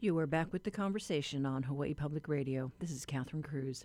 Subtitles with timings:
[0.00, 2.70] You are back with the conversation on Hawaii Public Radio.
[2.78, 3.84] This is Catherine Cruz.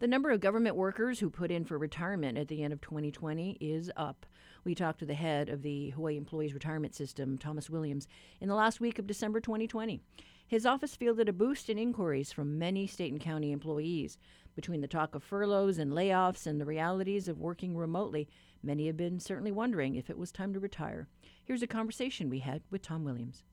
[0.00, 3.56] The number of government workers who put in for retirement at the end of 2020
[3.60, 4.26] is up.
[4.64, 8.08] We talked to the head of the Hawaii Employees Retirement System, Thomas Williams,
[8.40, 10.00] in the last week of December 2020.
[10.48, 14.18] His office fielded a boost in inquiries from many state and county employees.
[14.56, 18.28] Between the talk of furloughs and layoffs and the realities of working remotely,
[18.64, 21.06] many have been certainly wondering if it was time to retire.
[21.44, 23.44] Here's a conversation we had with Tom Williams.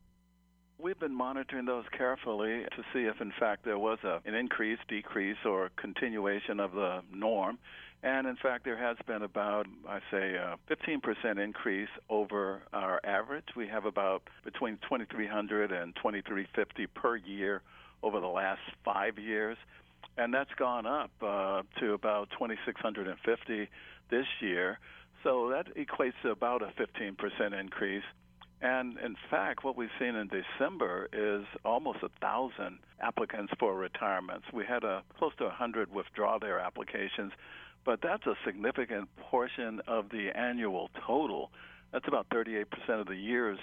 [0.79, 4.79] We've been monitoring those carefully to see if, in fact, there was a, an increase,
[4.87, 7.57] decrease, or continuation of the norm.
[8.03, 13.45] And in fact, there has been about, I say, a 15% increase over our average.
[13.55, 17.61] We have about between 2,300 and 2,350 per year
[18.01, 19.57] over the last five years.
[20.17, 23.69] And that's gone up uh, to about 2,650
[24.09, 24.79] this year.
[25.23, 28.03] So that equates to about a 15% increase.
[28.63, 34.45] And in fact, what we've seen in December is almost a thousand applicants for retirements.
[34.53, 37.33] We had a close to a hundred withdraw their applications,
[37.83, 41.51] but that's a significant portion of the annual total.
[41.91, 43.59] That's about 38% of the year's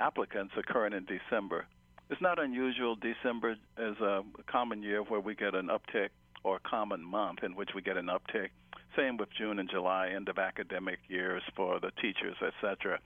[0.00, 1.66] applicants occurring in December.
[2.10, 2.96] It's not unusual.
[2.96, 6.08] December is a common year where we get an uptick,
[6.42, 8.48] or a common month in which we get an uptick.
[8.96, 12.98] Same with June and July, end of academic years for the teachers, etc.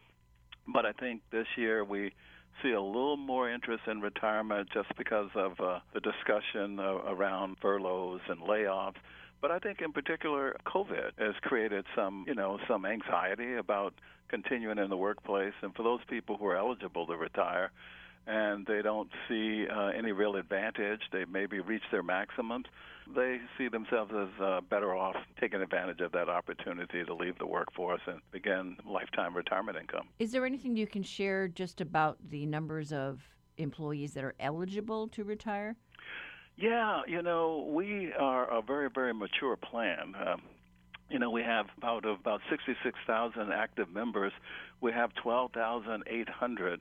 [0.66, 2.12] But I think this year we
[2.62, 7.56] see a little more interest in retirement just because of uh, the discussion uh, around
[7.60, 8.96] furloughs and layoffs.
[9.40, 13.92] But I think in particular, COVID has created some, you know, some anxiety about
[14.28, 15.52] continuing in the workplace.
[15.62, 17.70] And for those people who are eligible to retire,
[18.26, 21.00] and they don't see uh, any real advantage.
[21.12, 22.66] They maybe reach their maximums.
[23.14, 27.46] They see themselves as uh, better off taking advantage of that opportunity to leave the
[27.46, 30.08] workforce and begin lifetime retirement income.
[30.18, 33.20] Is there anything you can share just about the numbers of
[33.58, 35.76] employees that are eligible to retire?
[36.56, 40.14] Yeah, you know, we are a very, very mature plan.
[40.26, 40.42] Um,
[41.10, 44.32] you know, we have about about 66,000 active members.
[44.80, 46.80] We have 12,800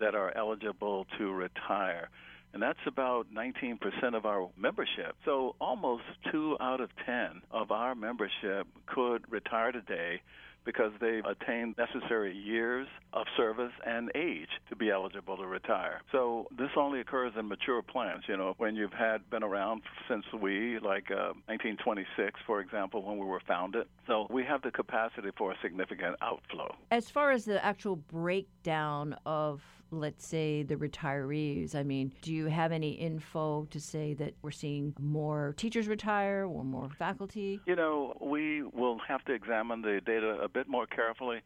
[0.00, 2.08] that are eligible to retire.
[2.52, 3.78] And that's about 19%
[4.14, 5.16] of our membership.
[5.24, 10.20] So almost two out of 10 of our membership could retire today
[10.64, 16.00] because they've attained necessary years of service and age to be eligible to retire.
[16.10, 18.24] So this only occurs in mature plans.
[18.28, 23.18] You know, when you've had been around since we, like uh, 1926, for example, when
[23.18, 23.86] we were founded.
[24.06, 26.74] So we have the capacity for a significant outflow.
[26.90, 29.60] As far as the actual breakdown of
[29.90, 34.50] let's say the retirees i mean do you have any info to say that we're
[34.50, 40.00] seeing more teachers retire or more faculty you know we will have to examine the
[40.04, 41.40] data a bit more carefully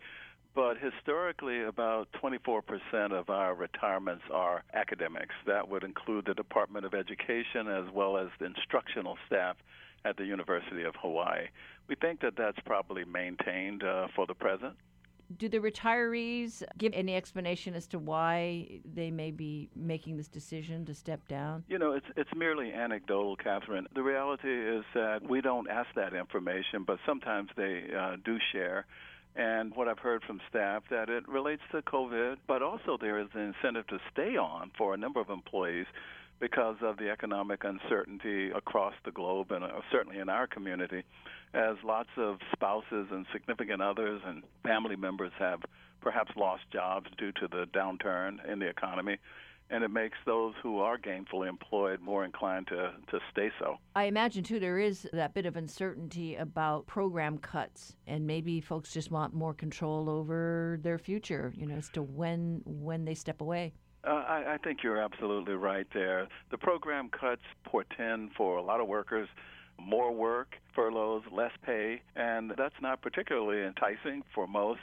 [0.59, 5.35] but historically, about 24% of our retirements are academics.
[5.47, 9.57] That would include the Department of Education as well as the instructional staff
[10.05, 11.47] at the University of Hawaii.
[11.87, 14.75] We think that that's probably maintained uh, for the present.
[15.37, 20.87] Do the retirees give any explanation as to why they may be making this decision
[20.87, 21.65] to step down?
[21.69, 23.87] You know, it's it's merely anecdotal, Catherine.
[23.95, 28.87] The reality is that we don't ask that information, but sometimes they uh, do share
[29.37, 33.29] and what I've heard from staff that it relates to COVID, but also there is
[33.35, 35.87] an incentive to stay on for a number of employees
[36.41, 41.03] because of the economic uncertainty across the globe and uh, certainly in our community,
[41.55, 45.61] as lots of spouses and significant others and family members have
[46.01, 49.19] perhaps lost jobs due to the downturn in the economy
[49.71, 53.79] and it makes those who are gainfully employed more inclined to, to stay so.
[53.95, 58.93] I imagine, too, there is that bit of uncertainty about program cuts, and maybe folks
[58.93, 63.41] just want more control over their future, you know, as to when when they step
[63.41, 63.75] away.
[64.05, 66.29] Uh, I, I think you're absolutely right there.
[66.51, 69.29] The program cuts portend for a lot of workers
[69.81, 74.81] more work, furloughs, less pay, and that's not particularly enticing for most.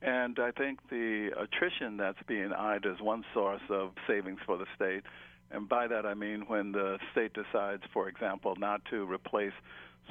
[0.00, 4.66] And I think the attrition that's being eyed is one source of savings for the
[4.74, 5.04] state.
[5.52, 9.52] And by that I mean when the state decides, for example, not to replace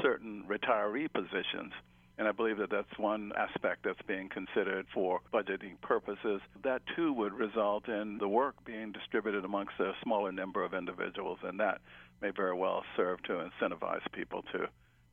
[0.02, 1.74] certain retiree positions.
[2.22, 6.40] And I believe that that's one aspect that's being considered for budgeting purposes.
[6.64, 11.40] That too would result in the work being distributed amongst a smaller number of individuals,
[11.42, 11.82] and that
[12.22, 14.68] may very well serve to incentivize people to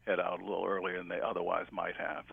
[0.07, 2.25] head out a little earlier than they otherwise might have.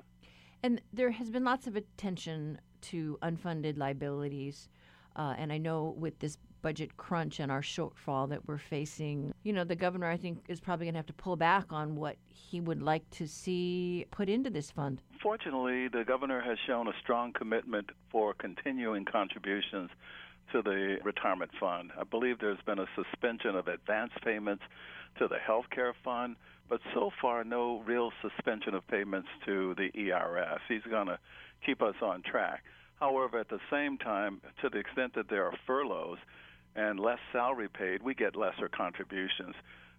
[0.61, 4.67] And there has been lots of attention to unfunded liabilities.
[5.15, 9.53] Uh, and I know with this budget crunch and our shortfall that we're facing, you
[9.53, 12.17] know, the governor, I think, is probably going to have to pull back on what
[12.27, 14.99] he would like to see put into this fund.
[15.21, 19.91] Fortunately, the governor has shown a strong commitment for continuing contributions
[20.53, 21.91] to the retirement fund.
[21.99, 24.63] I believe there's been a suspension of advance payments
[25.19, 26.35] to the health care fund,
[26.67, 30.61] but so far no real suspension of payments to the ERS.
[30.67, 31.19] He's going to
[31.63, 32.63] keep us on track.
[32.99, 36.17] However, at the same time, to the extent that there are furloughs
[36.75, 39.55] and less salary paid, we get lesser contributions.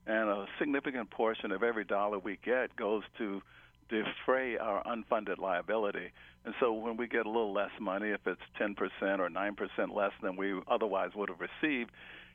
[0.06, 3.42] And a significant portion of every dollar we get goes to
[3.88, 6.10] defray our unfunded liability.
[6.44, 8.76] And so when we get a little less money, if it's 10%
[9.18, 11.90] or 9% less than we otherwise would have received,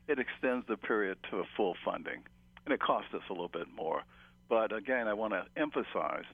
[0.07, 2.23] it extends the period to a full funding.
[2.65, 4.01] And it costs us a little bit more.
[4.49, 6.25] But again, I want to emphasize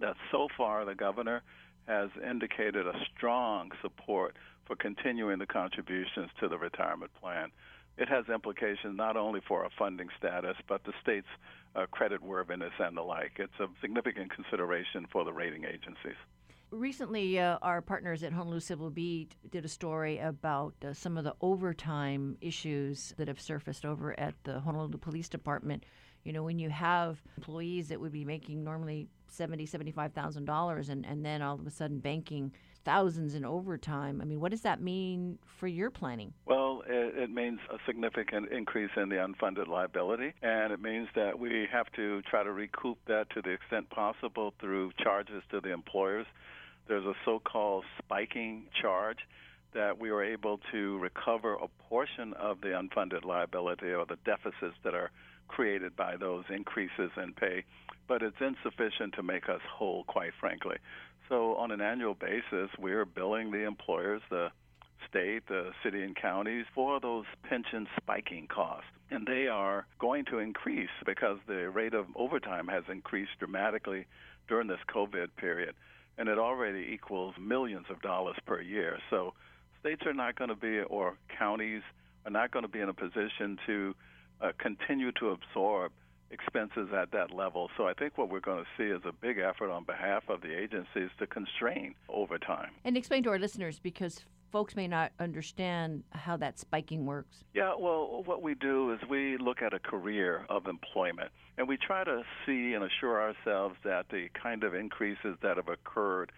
[0.00, 1.42] that so far the governor
[1.86, 4.34] has indicated a strong support
[4.66, 7.50] for continuing the contributions to the retirement plan.
[7.96, 11.28] It has implications not only for our funding status, but the state's
[11.76, 13.32] uh, credit worthiness and the like.
[13.38, 16.16] It's a significant consideration for the rating agencies.
[16.70, 21.22] Recently, uh, our partners at Honolulu Civil Beat did a story about uh, some of
[21.22, 25.84] the overtime issues that have surfaced over at the Honolulu Police Department.
[26.24, 30.88] You know, when you have employees that would be making normally seventy, seventy-five thousand dollars,
[30.88, 32.50] and and then all of a sudden banking
[32.84, 34.20] thousands in overtime.
[34.20, 36.32] I mean, what does that mean for your planning?
[36.46, 41.38] Well, it, it, means a significant increase in the unfunded liability, and it means that
[41.38, 45.72] we have to try to recoup that to the extent possible through charges to the
[45.72, 46.26] employers.
[46.86, 49.18] There's a so called spiking charge
[49.74, 54.76] that we were able to recover a portion of the unfunded liability or the deficits
[54.84, 55.10] that are
[55.48, 57.64] created by those increases in pay,
[58.08, 60.76] but it's insufficient to make us whole, quite frankly.
[61.28, 64.50] So, on an annual basis, we're billing the employers, the
[65.08, 68.86] state, the city, and counties for those pension spiking costs.
[69.10, 74.06] And they are going to increase because the rate of overtime has increased dramatically
[74.48, 75.74] during this COVID period.
[76.18, 78.98] And it already equals millions of dollars per year.
[79.10, 79.34] So,
[79.80, 81.82] states are not going to be, or counties
[82.24, 83.94] are not going to be in a position to
[84.40, 85.92] uh, continue to absorb
[86.30, 87.70] expenses at that level.
[87.76, 90.40] So I think what we're going to see is a big effort on behalf of
[90.40, 92.70] the agencies to constrain overtime.
[92.84, 97.42] And explain to our listeners because folks may not understand how that spiking works.
[97.54, 101.76] Yeah, well, what we do is we look at a career of employment and we
[101.76, 106.30] try to see and assure ourselves that the kind of increases that have occurred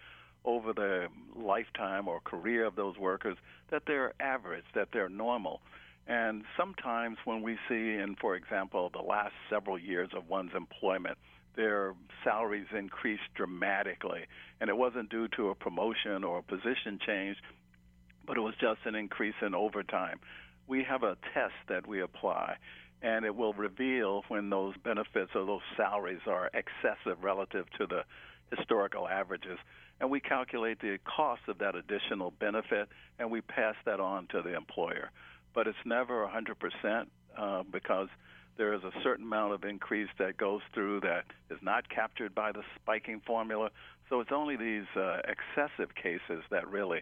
[0.45, 3.37] over the lifetime or career of those workers
[3.69, 5.61] that they're average, that they're normal.
[6.07, 11.17] And sometimes when we see in, for example, the last several years of one's employment,
[11.55, 14.25] their salaries increased dramatically.
[14.61, 17.37] And it wasn't due to a promotion or a position change,
[18.25, 20.19] but it was just an increase in overtime.
[20.65, 22.55] We have a test that we apply,
[23.01, 28.03] and it will reveal when those benefits or those salaries are excessive relative to the
[28.55, 29.59] historical averages.
[29.99, 32.87] And we calculate the cost of that additional benefit,
[33.19, 35.09] and we pass that on to the employer
[35.57, 37.05] but it's never 100%
[37.35, 38.09] uh, because
[38.59, 42.51] there is a certain amount of increase that goes through that is not captured by
[42.51, 43.71] the spiking formula.
[44.07, 47.01] So it's only these uh, excessive cases that really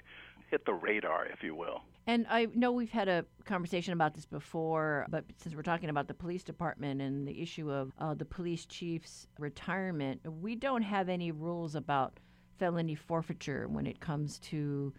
[0.49, 1.81] hit the radar, if you will.
[2.07, 6.07] And I know we've had a conversation about this before, but since we're talking about
[6.07, 11.09] the police department and the issue of uh, the police chief's retirement, we don't have
[11.09, 12.21] any rules about
[12.57, 14.93] felony forfeiture when it comes to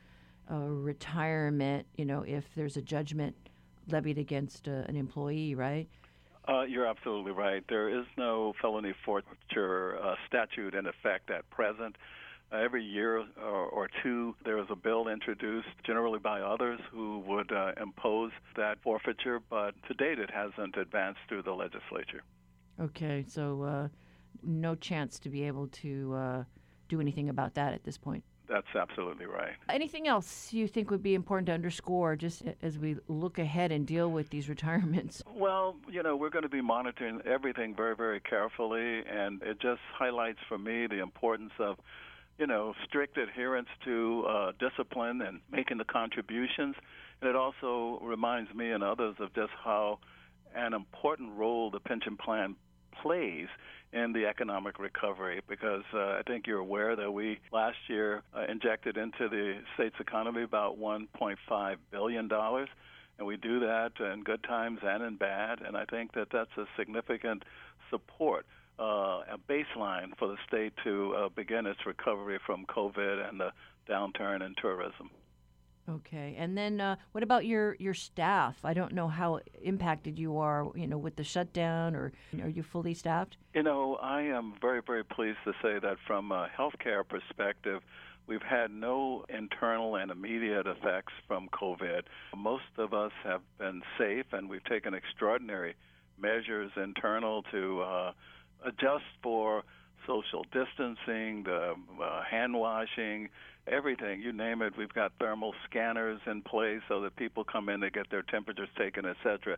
[0.50, 1.86] uh, retirement.
[1.96, 3.34] You know, if there's a judgment
[3.90, 5.88] levied against uh, an employee, right?
[6.48, 7.64] Uh, you're absolutely right.
[7.68, 11.96] There is no felony forfeiture uh, statute in effect at present.
[12.52, 17.18] Uh, every year or, or, two, there is a bill introduced, generally by others, who
[17.26, 22.22] would uh, impose that forfeiture, but to date it hasn't advanced through the legislature.
[22.80, 23.88] Okay, so uh,
[24.44, 26.44] no chance to be able to
[26.88, 28.22] do anything about that at this point.
[28.48, 29.54] That's absolutely right.
[29.68, 33.86] Anything else you think would be important to underscore just as we look ahead and
[33.86, 35.22] deal with these retirements?
[35.34, 39.80] Well, you know, we're going to be monitoring everything very, very carefully, and it just
[39.94, 41.76] highlights for me the importance of
[42.38, 46.74] you know, strict adherence to uh, discipline and making the contributions.
[47.20, 50.00] And it also reminds me and others of just how
[50.54, 52.56] an important role the pension plan
[53.02, 53.48] plays
[53.92, 58.44] in the economic recovery because uh, I think you're aware that we last year uh,
[58.48, 62.68] injected into the state's economy about 1.5 billion dollars
[63.18, 66.50] and we do that in good times and in bad and I think that that's
[66.58, 67.44] a significant
[67.90, 68.46] support
[68.78, 73.50] uh, a baseline for the state to uh, begin its recovery from COVID and the
[73.88, 75.10] downturn in tourism.
[75.88, 78.56] Okay, and then uh, what about your your staff?
[78.64, 82.12] I don't know how impacted you are, you know, with the shutdown, or
[82.42, 83.36] are you fully staffed?
[83.54, 87.82] You know, I am very very pleased to say that from a healthcare perspective,
[88.26, 92.02] We've had no internal and immediate effects from COVID.
[92.36, 95.76] Most of us have been safe, and we've taken extraordinary
[96.18, 98.12] measures internal to uh,
[98.64, 99.62] adjust for
[100.06, 103.28] social distancing, the uh, hand washing,
[103.66, 104.74] everything, you name it.
[104.76, 108.68] We've got thermal scanners in place so that people come in, they get their temperatures
[108.78, 109.56] taken, etc.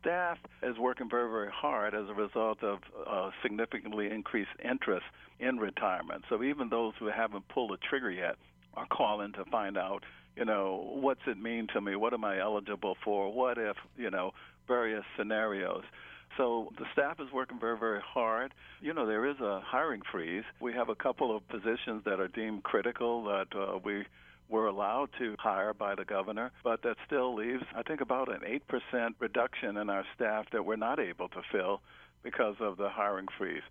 [0.00, 5.06] Staff is working very, very hard as a result of uh, significantly increased interest
[5.40, 6.24] in retirement.
[6.28, 8.36] So even those who haven't pulled the trigger yet
[8.74, 10.02] are calling to find out,
[10.36, 11.96] you know, what's it mean to me?
[11.96, 13.32] What am I eligible for?
[13.32, 14.32] What if, you know,
[14.66, 15.82] various scenarios.
[16.36, 18.52] So the staff is working very, very hard.
[18.80, 20.44] You know, there is a hiring freeze.
[20.60, 24.04] We have a couple of positions that are deemed critical that uh, we
[24.48, 28.40] were allowed to hire by the governor, but that still leaves, I think, about an
[28.94, 31.80] 8% reduction in our staff that we're not able to fill
[32.22, 33.62] because of the hiring freeze.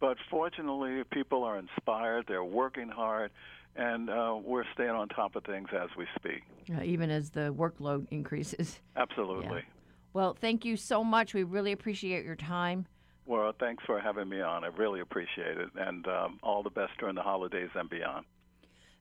[0.00, 3.30] But fortunately, people are inspired, they're working hard,
[3.74, 6.42] and uh, we're staying on top of things as we speak.
[6.70, 8.80] Uh, even as the workload increases.
[8.96, 9.58] Absolutely.
[9.58, 9.77] Yeah.
[10.18, 11.32] Well, thank you so much.
[11.32, 12.86] We really appreciate your time.
[13.24, 14.64] Well, thanks for having me on.
[14.64, 15.68] I really appreciate it.
[15.76, 18.24] And um, all the best during the holidays and beyond.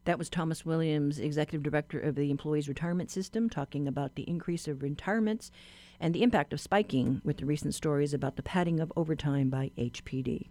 [0.06, 4.68] That was Thomas Williams, Executive Director of the Employees Retirement System, talking about the increase
[4.68, 5.50] of retirements
[6.00, 9.72] and the impact of spiking with the recent stories about the padding of overtime by
[9.76, 10.50] HPD.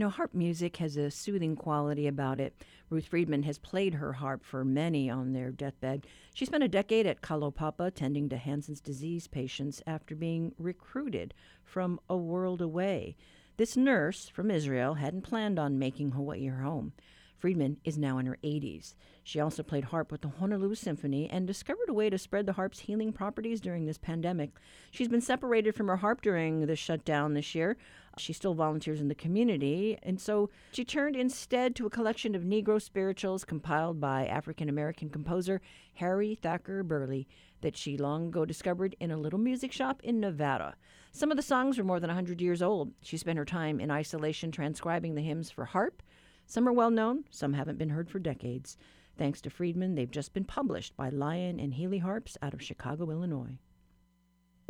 [0.00, 2.54] Know, harp music has a soothing quality about it.
[2.88, 6.06] Ruth Friedman has played her harp for many on their deathbed.
[6.32, 12.00] She spent a decade at Kalaupapa tending to Hansen's disease patients after being recruited from
[12.08, 13.14] a world away.
[13.58, 16.94] This nurse from Israel hadn't planned on making Hawaii her home.
[17.40, 18.94] Friedman is now in her 80s.
[19.24, 22.52] She also played harp with the Honolulu Symphony and discovered a way to spread the
[22.52, 24.50] harp's healing properties during this pandemic.
[24.90, 27.78] She's been separated from her harp during the shutdown this year.
[28.18, 32.42] She still volunteers in the community, and so she turned instead to a collection of
[32.42, 35.62] Negro spirituals compiled by African American composer
[35.94, 37.24] Harry Thacker Burleigh
[37.62, 40.74] that she long ago discovered in a little music shop in Nevada.
[41.12, 42.92] Some of the songs were more than 100 years old.
[43.00, 46.02] She spent her time in isolation transcribing the hymns for harp
[46.50, 48.76] some are well known, some haven't been heard for decades.
[49.16, 53.08] Thanks to Friedman, they've just been published by Lyon and Healy Harps out of Chicago,
[53.08, 53.56] Illinois.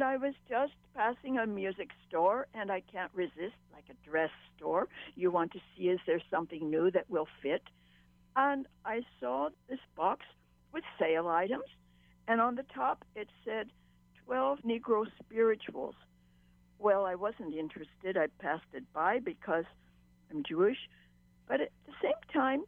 [0.02, 4.88] I was just passing a music store, and I can't resist, like a dress store.
[5.14, 7.62] You want to see is there something new that will fit?
[8.36, 10.26] And I saw this box
[10.74, 11.64] with sale items,
[12.28, 13.70] and on the top it said
[14.26, 15.94] 12 Negro spirituals.
[16.78, 18.18] Well, I wasn't interested.
[18.18, 19.64] I passed it by because
[20.30, 20.78] I'm Jewish,
[21.50, 22.62] but at the same time,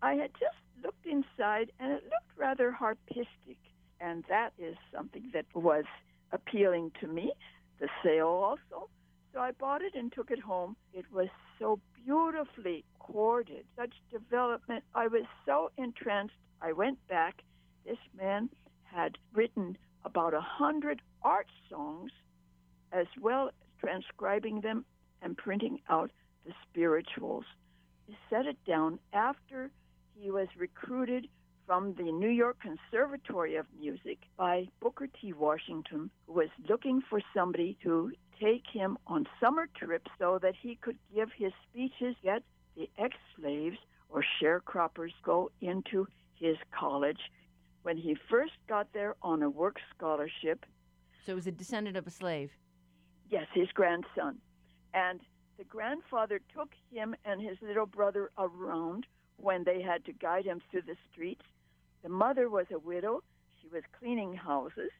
[0.00, 3.58] I had just looked inside and it looked rather harpistic.
[4.00, 5.84] And that is something that was
[6.30, 7.32] appealing to me.
[7.80, 8.88] The sale also.
[9.34, 10.76] So I bought it and took it home.
[10.92, 11.26] It was
[11.58, 14.84] so beautifully corded, such development.
[14.94, 16.34] I was so entranced.
[16.60, 17.42] I went back.
[17.84, 18.50] This man
[18.84, 22.12] had written about a hundred art songs,
[22.92, 24.84] as well as transcribing them
[25.22, 26.12] and printing out
[26.46, 27.46] the spirituals
[28.30, 29.70] set it down after
[30.14, 31.28] he was recruited
[31.66, 35.32] from the New York Conservatory of Music by Booker T.
[35.32, 40.76] Washington, who was looking for somebody to take him on summer trips so that he
[40.76, 42.42] could give his speeches, yet
[42.76, 43.78] the ex slaves
[44.08, 47.20] or sharecroppers go into his college.
[47.82, 50.64] When he first got there on a work scholarship.
[51.24, 52.50] So it was a descendant of a slave?
[53.30, 54.38] Yes, his grandson.
[54.94, 55.20] And
[55.58, 59.06] the grandfather took him and his little brother around
[59.36, 61.44] when they had to guide him through the streets.
[62.02, 63.22] The mother was a widow.
[63.60, 64.90] She was cleaning houses.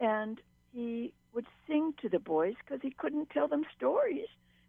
[0.00, 0.40] And
[0.72, 4.28] he would sing to the boys because he couldn't tell them stories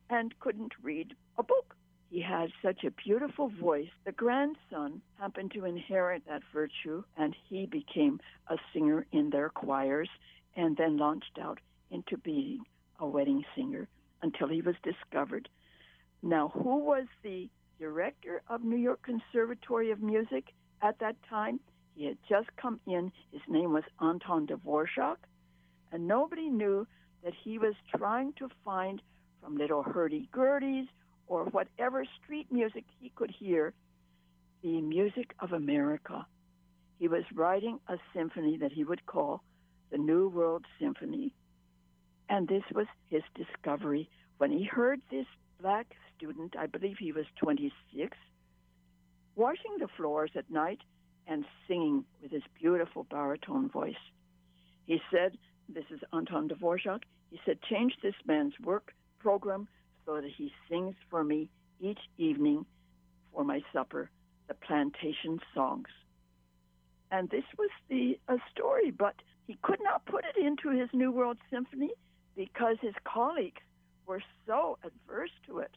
[0.09, 1.75] and couldn't read a book.
[2.09, 3.89] He had such a beautiful voice.
[4.03, 10.09] The grandson happened to inherit that virtue, and he became a singer in their choirs
[10.55, 11.59] and then launched out
[11.89, 12.63] into being
[12.99, 13.87] a wedding singer
[14.21, 15.49] until he was discovered.
[16.21, 17.49] Now, who was the
[17.79, 21.59] director of New York Conservatory of Music at that time?
[21.95, 23.11] He had just come in.
[23.31, 25.17] His name was Anton Dvorak,
[25.91, 26.87] and nobody knew
[27.23, 29.01] that he was trying to find
[29.41, 30.87] from little hurdy-gurdies
[31.27, 33.73] or whatever street music he could hear
[34.61, 36.25] the music of America.
[36.99, 39.41] He was writing a symphony that he would call
[39.91, 41.33] the New World Symphony.
[42.31, 45.25] And this was his discovery when he heard this
[45.61, 48.17] black student, I believe he was 26,
[49.35, 50.79] washing the floors at night
[51.27, 54.01] and singing with his beautiful baritone voice.
[54.85, 57.01] He said, This is Anton Dvorak.
[57.31, 59.67] He said, Change this man's work program
[60.05, 61.49] so that he sings for me
[61.81, 62.65] each evening
[63.33, 64.09] for my supper
[64.47, 65.89] the plantation songs.
[67.11, 69.15] And this was the a story, but
[69.47, 71.91] he could not put it into his New World Symphony
[72.35, 73.61] because his colleagues
[74.05, 75.71] were so adverse to it.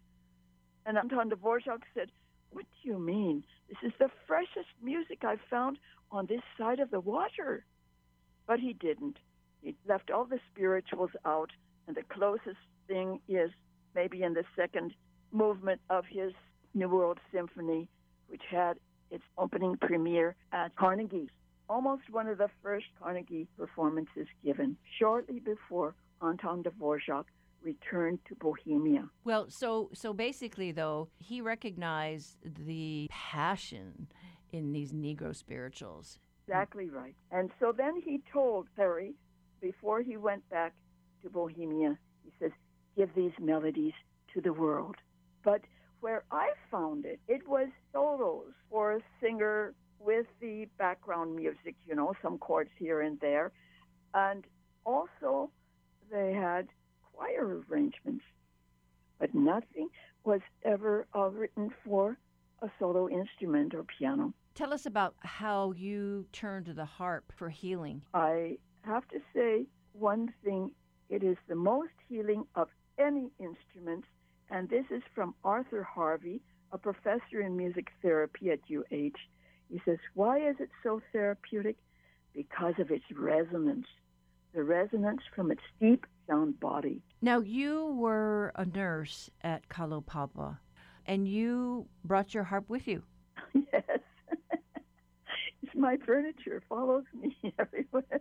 [0.87, 2.11] And Anton Dvorak said,
[2.50, 3.44] What do you mean?
[3.68, 5.78] This is the freshest music I've found
[6.11, 7.64] on this side of the water.
[8.46, 9.18] But he didn't.
[9.62, 11.50] He left all the spirituals out,
[11.87, 13.50] and the closest thing is
[13.94, 14.92] maybe in the second
[15.32, 16.32] movement of his
[16.75, 17.88] New World Symphony,
[18.28, 18.75] which had
[19.11, 21.30] its opening premiere at Carnegie,
[21.68, 27.25] almost one of the first Carnegie performances given, shortly before Anton Dvorak
[27.62, 29.09] returned to Bohemia.
[29.25, 34.09] Well, so so basically though, he recognized the passion
[34.52, 36.18] in these Negro spirituals.
[36.47, 37.14] Exactly right.
[37.30, 39.14] And so then he told Perry
[39.61, 40.75] before he went back
[41.23, 42.52] to Bohemia, he says,
[42.97, 43.94] give these melodies
[44.35, 44.97] to the world.
[45.42, 45.62] But
[46.00, 51.94] where I found it, it was solos for a singer with the background music, you
[51.94, 53.52] know, some chords here and there.
[54.12, 54.44] And
[54.85, 55.50] also
[56.11, 56.68] they had
[57.12, 58.25] choir arrangements,
[59.18, 59.88] but nothing
[60.25, 62.18] was ever uh, written for
[62.62, 64.32] a solo instrument or piano.
[64.54, 68.02] Tell us about how you turned to the harp for healing.
[68.14, 70.70] I have to say one thing
[71.08, 72.68] it is the most healing of
[72.99, 74.04] any instrument,
[74.50, 76.40] and this is from Arthur Harvey,
[76.73, 79.18] a professor in music therapy at UH.
[79.70, 81.76] He says, Why is it so therapeutic?
[82.32, 83.87] Because of its resonance,
[84.54, 87.02] the resonance from its deep sound body.
[87.20, 90.58] Now, you were a nurse at Kalaupapa,
[91.06, 93.02] and you brought your harp with you.
[93.52, 93.82] yes.
[95.62, 98.21] it's my furniture, follows me everywhere.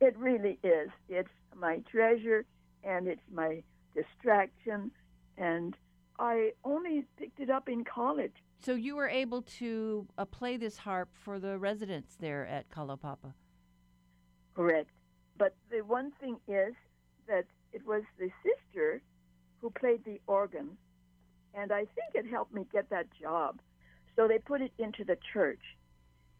[0.00, 0.90] It really is.
[1.08, 2.44] It's my treasure,
[2.84, 3.62] and it's my
[3.94, 4.90] distraction,
[5.36, 5.74] and
[6.18, 8.34] I only picked it up in college.
[8.60, 13.32] So you were able to uh, play this harp for the residents there at Kalaupapa?
[14.54, 14.90] Correct.
[15.38, 16.74] But the one thing is
[17.28, 19.00] that it was the sister
[19.60, 20.76] who played the organ,
[21.54, 23.60] and I think it helped me get that job.
[24.16, 25.60] So they put it into the church,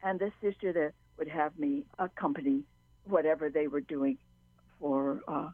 [0.02, 2.64] and the sister that would have me accompany
[3.04, 4.18] whatever they were doing
[4.80, 5.50] for uh,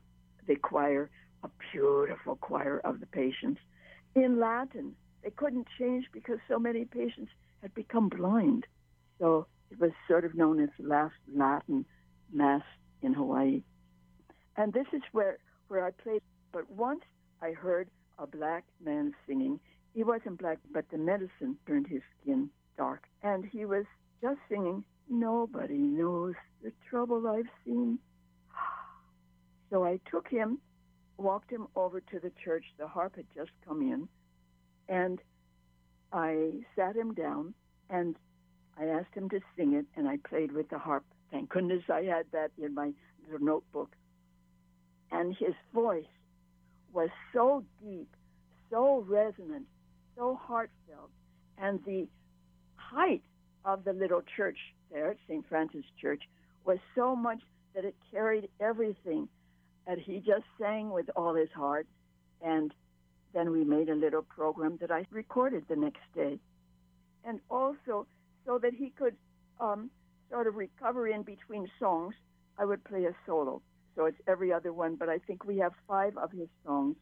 [0.46, 1.10] the choir,
[1.42, 3.60] a beautiful choir of the patients
[4.14, 4.94] in Latin.
[5.22, 7.30] They couldn't change because so many patients
[7.62, 8.66] had become blind.
[9.18, 11.84] So it was sort of known as last Latin
[12.32, 12.62] Mass
[13.04, 13.62] in Hawaii.
[14.56, 15.38] And this is where,
[15.68, 16.22] where I played.
[16.52, 17.02] But once
[17.42, 19.60] I heard a black man singing.
[19.94, 23.04] He wasn't black, but the medicine turned his skin dark.
[23.22, 23.84] And he was
[24.20, 27.98] just singing, Nobody knows the trouble I've seen.
[29.70, 30.58] So I took him,
[31.16, 32.64] walked him over to the church.
[32.78, 34.08] The harp had just come in.
[34.88, 35.20] And
[36.12, 37.54] I sat him down
[37.90, 38.14] and
[38.78, 41.04] I asked him to sing it, and I played with the harp.
[41.34, 42.92] Thank goodness I had that in my
[43.40, 43.90] notebook.
[45.10, 46.04] And his voice
[46.92, 48.08] was so deep,
[48.70, 49.66] so resonant,
[50.16, 51.10] so heartfelt,
[51.58, 52.06] and the
[52.76, 53.24] height
[53.64, 54.58] of the little church
[54.92, 55.44] there St.
[55.48, 56.22] Francis Church
[56.64, 57.40] was so much
[57.74, 59.28] that it carried everything.
[59.88, 61.88] And he just sang with all his heart.
[62.42, 62.72] And
[63.32, 66.38] then we made a little program that I recorded the next day.
[67.24, 68.06] And also,
[68.46, 69.16] so that he could
[69.58, 69.90] um,
[70.34, 72.12] sort of recover in between songs,
[72.58, 73.62] I would play a solo.
[73.94, 76.96] So it's every other one, but I think we have five of his songs.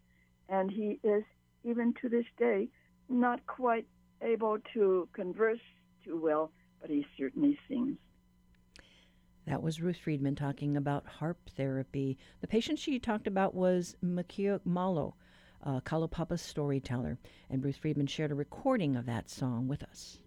[0.50, 1.24] And he is,
[1.64, 2.68] even to this day,
[3.08, 3.86] not quite
[4.20, 5.62] able to converse
[6.04, 7.96] too well, but he certainly sings.
[9.46, 12.18] That was Ruth Friedman talking about harp therapy.
[12.42, 15.16] The patient she talked about was Makia Malo,
[15.64, 17.18] Kalaupapa storyteller,
[17.48, 20.18] and Ruth Friedman shared a recording of that song with us.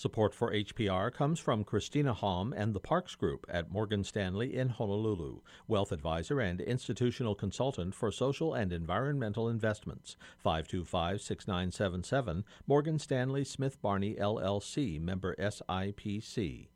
[0.00, 4.70] Support for HPR comes from Christina Hom and the Parks Group at Morgan Stanley in
[4.70, 10.16] Honolulu, wealth advisor and institutional consultant for social and environmental investments.
[10.38, 16.68] 525 6977, Morgan Stanley Smith Barney LLC, member SIPC.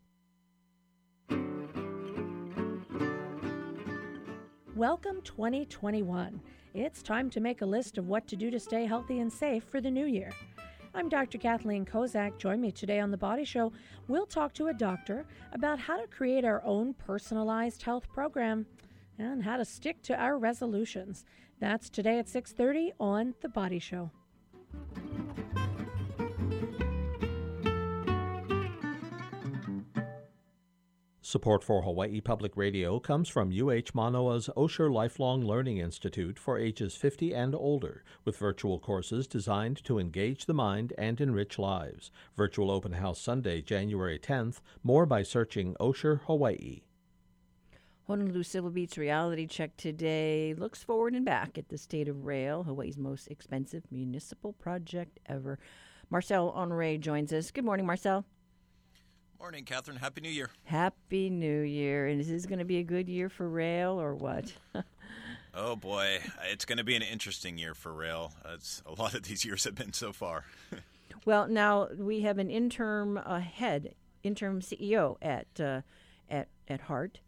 [4.75, 6.39] Welcome 2021.
[6.75, 9.63] It's time to make a list of what to do to stay healthy and safe
[9.63, 10.29] for the new year.
[10.95, 11.37] I'm Dr.
[11.37, 12.37] Kathleen Kozak.
[12.37, 13.73] Join me today on The Body Show.
[14.07, 18.65] We'll talk to a doctor about how to create our own personalized health program
[19.19, 21.25] and how to stick to our resolutions.
[21.59, 24.09] That's today at 6:30 on The Body Show.
[31.35, 36.95] Support for Hawaii Public Radio comes from UH Manoa's Osher Lifelong Learning Institute for ages
[36.95, 42.09] 50 and older, with virtual courses designed to engage the mind and enrich lives.
[42.37, 44.61] Virtual Open House Sunday, January 10th.
[44.81, 46.83] More by searching Osher Hawaii.
[48.07, 52.63] Honolulu Civil Beat's reality check today looks forward and back at the state of rail,
[52.63, 55.59] Hawaii's most expensive municipal project ever.
[56.09, 57.51] Marcel Honore joins us.
[57.51, 58.23] Good morning, Marcel.
[59.39, 59.97] Morning, Catherine.
[59.97, 60.49] Happy New Year.
[60.63, 62.07] Happy New Year.
[62.07, 64.51] And is this going to be a good year for rail or what?
[65.53, 66.19] oh, boy.
[66.49, 68.31] It's going to be an interesting year for rail.
[68.51, 70.45] As a lot of these years have been so far.
[71.25, 73.93] well, now we have an interim uh, head,
[74.23, 75.81] interim CEO at, uh,
[76.29, 77.19] at, at HART.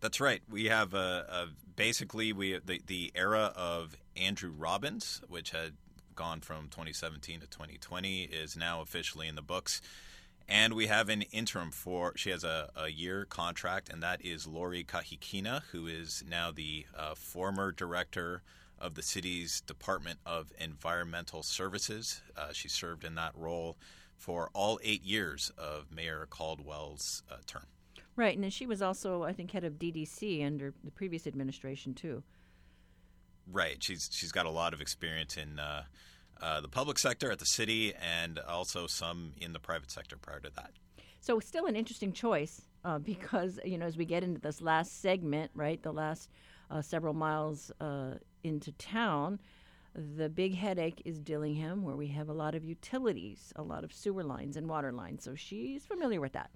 [0.00, 0.42] That's right.
[0.48, 5.72] We have a, a basically we the, the era of Andrew Robbins, which had
[6.14, 9.80] gone from 2017 to 2020, is now officially in the books.
[10.48, 14.46] And we have an interim for, she has a, a year contract, and that is
[14.46, 18.42] Lori Kahikina, who is now the uh, former director
[18.78, 22.22] of the city's Department of Environmental Services.
[22.34, 23.76] Uh, she served in that role
[24.16, 27.66] for all eight years of Mayor Caldwell's uh, term.
[28.16, 32.22] Right, and she was also, I think, head of DDC under the previous administration, too.
[33.50, 33.82] Right.
[33.82, 35.84] She's she's got a lot of experience in uh,
[36.40, 40.40] uh, the public sector at the city and also some in the private sector prior
[40.40, 40.72] to that.
[41.20, 45.00] So, still an interesting choice uh, because, you know, as we get into this last
[45.00, 46.30] segment, right, the last
[46.70, 49.40] uh, several miles uh, into town,
[49.94, 53.92] the big headache is Dillingham, where we have a lot of utilities, a lot of
[53.92, 55.24] sewer lines and water lines.
[55.24, 56.50] So, she's familiar with that.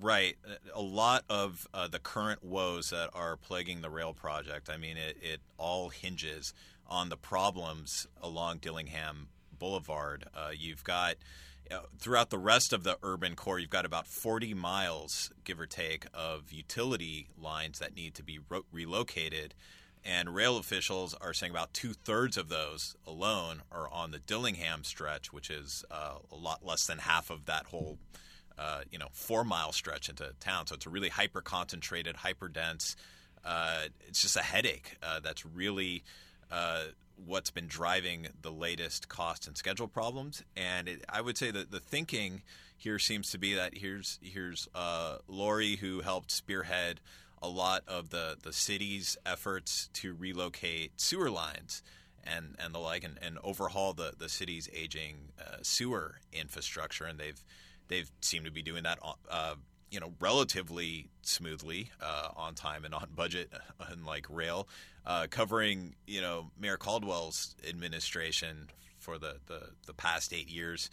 [0.00, 0.36] Right.
[0.74, 4.96] A lot of uh, the current woes that are plaguing the rail project, I mean,
[4.98, 6.52] it, it all hinges
[6.88, 10.24] on the problems along Dillingham Boulevard.
[10.34, 11.16] Uh, you've got
[11.70, 15.66] uh, throughout the rest of the urban core, you've got about 40 miles, give or
[15.66, 19.54] take, of utility lines that need to be ro- relocated.
[20.04, 24.84] And rail officials are saying about two thirds of those alone are on the Dillingham
[24.84, 27.98] stretch, which is uh, a lot less than half of that whole,
[28.56, 30.68] uh, you know, four mile stretch into town.
[30.68, 32.94] So it's a really hyper concentrated, hyper dense.
[33.44, 36.04] Uh, it's just a headache that's really
[36.50, 36.84] uh,
[37.24, 40.42] what's been driving the latest cost and schedule problems.
[40.56, 42.42] And it, I would say that the thinking
[42.76, 47.00] here seems to be that here's here's uh, Lori who helped spearhead
[47.42, 51.82] a lot of the the city's efforts to relocate sewer lines
[52.24, 57.18] and and the like and, and overhaul the the city's aging uh, sewer infrastructure and
[57.18, 57.42] they've
[57.88, 58.98] they've seemed to be doing that
[59.30, 59.54] uh,
[59.90, 63.50] you know relatively smoothly uh, on time and on budget
[63.90, 64.68] unlike rail
[65.06, 68.68] uh, covering you know Mayor Caldwell's administration
[68.98, 70.90] for the the, the past eight years.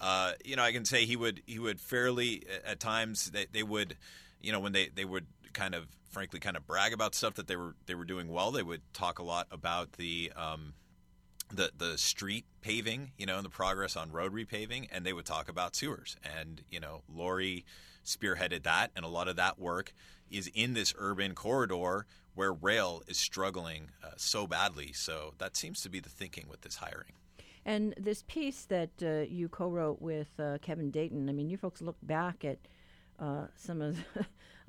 [0.00, 3.62] Uh, you know, I can say he would he would fairly at times they, they
[3.62, 3.96] would
[4.40, 7.46] you know when they, they would kind of frankly kind of brag about stuff that
[7.46, 8.50] they were they were doing well.
[8.50, 10.74] They would talk a lot about the um,
[11.52, 15.26] the the street paving, you know, and the progress on road repaving, and they would
[15.26, 16.16] talk about sewers.
[16.38, 17.64] And you know, Lori
[18.04, 19.92] spearheaded that, and a lot of that work
[20.30, 24.92] is in this urban corridor where rail is struggling uh, so badly.
[24.92, 27.12] So that seems to be the thinking with this hiring.
[27.64, 31.80] And this piece that uh, you co-wrote with uh, Kevin Dayton, I mean, you folks
[31.80, 32.58] look back at
[33.18, 33.96] uh, some of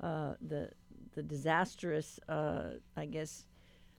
[0.00, 0.70] the, uh, the,
[1.14, 3.44] the disastrous, uh, I guess,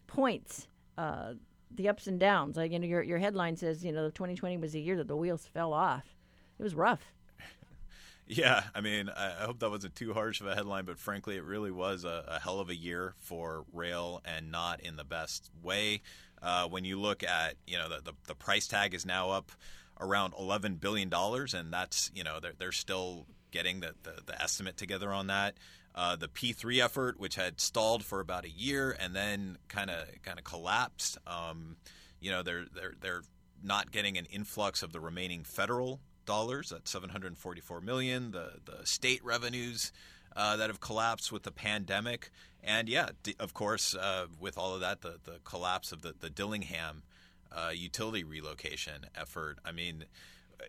[0.07, 2.57] points, the ups and downs.
[2.57, 5.17] Like you know, your your headline says, you know, 2020 was a year that the
[5.17, 6.05] wheels fell off.
[6.57, 7.13] It was rough.
[8.29, 11.43] Yeah, I mean, I hope that wasn't too harsh of a headline, but frankly, it
[11.43, 15.49] really was a, a hell of a year for rail and not in the best
[15.63, 16.01] way.
[16.41, 19.51] Uh, when you look at, you know, the, the, the, price tag is now up
[19.99, 24.75] around $11 billion, and that's, you know, they're, they're still getting the, the, the estimate
[24.77, 25.55] together on that.
[25.95, 30.05] Uh, the P3 effort, which had stalled for about a year and then kind of
[30.21, 31.17] kind of collapsed.
[31.25, 31.77] Um,
[32.19, 33.21] you know, they're they're they're
[33.63, 38.31] not getting an influx of the remaining federal dollars at 744 million.
[38.31, 39.91] The the state revenues
[40.35, 42.29] uh, that have collapsed with the pandemic,
[42.63, 46.13] and yeah, d- of course, uh, with all of that, the the collapse of the
[46.19, 47.01] the Dillingham
[47.51, 49.57] uh, utility relocation effort.
[49.65, 50.05] I mean.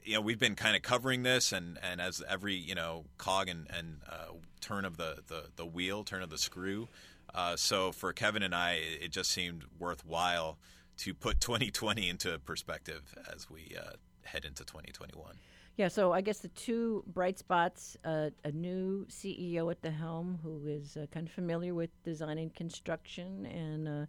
[0.05, 3.49] You know, we've been kind of covering this, and, and as every you know cog
[3.49, 6.89] and, and uh, turn of the, the, the wheel, turn of the screw.
[7.35, 10.59] Uh, so for Kevin and I, it just seemed worthwhile
[10.99, 13.93] to put 2020 into perspective as we uh,
[14.25, 15.37] head into 2021.
[15.77, 20.41] Yeah, so I guess the two bright spots uh, a new CEO at the helm
[20.43, 24.07] who is uh, kind of familiar with designing construction and, uh,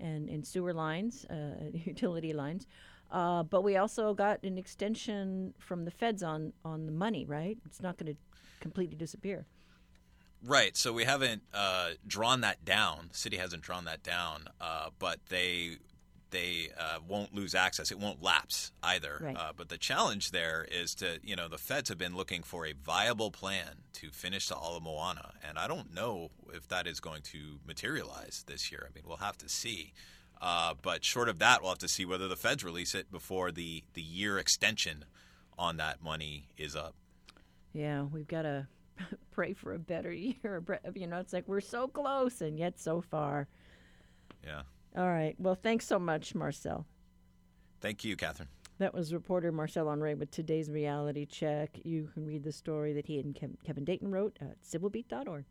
[0.00, 2.66] and, and sewer lines, uh, utility lines.
[3.12, 7.58] Uh, but we also got an extension from the feds on, on the money, right?
[7.66, 8.18] It's not going to
[8.60, 9.44] completely disappear.
[10.44, 10.76] Right.
[10.76, 13.08] So we haven't uh, drawn that down.
[13.12, 15.76] The city hasn't drawn that down, uh, but they
[16.32, 17.92] they uh, won't lose access.
[17.92, 19.18] It won't lapse either.
[19.20, 19.36] Right.
[19.36, 22.66] Uh, but the challenge there is to, you know, the feds have been looking for
[22.66, 26.98] a viable plan to finish the Ala Moana, and I don't know if that is
[26.98, 28.88] going to materialize this year.
[28.90, 29.92] I mean, we'll have to see.
[30.40, 33.52] Uh, but short of that, we'll have to see whether the feds release it before
[33.52, 35.04] the, the year extension
[35.56, 36.94] on that money is up.
[37.72, 38.66] Yeah, we've got to
[39.30, 40.62] pray for a better year.
[40.94, 43.46] You know, it's like we're so close and yet so far.
[44.44, 44.62] Yeah.
[44.96, 45.34] All right.
[45.38, 46.86] Well, thanks so much, Marcel.
[47.80, 48.48] Thank you, Catherine.
[48.78, 51.78] That was reporter Marcel Honore with today's reality check.
[51.84, 55.44] You can read the story that he and Kevin Dayton wrote at civilbeat.org.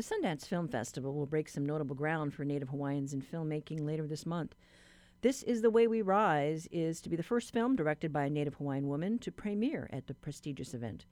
[0.00, 4.06] The Sundance Film Festival will break some notable ground for Native Hawaiians in filmmaking later
[4.06, 4.54] this month.
[5.20, 8.30] This is the Way We Rise is to be the first film directed by a
[8.30, 11.04] Native Hawaiian woman to premiere at the prestigious event.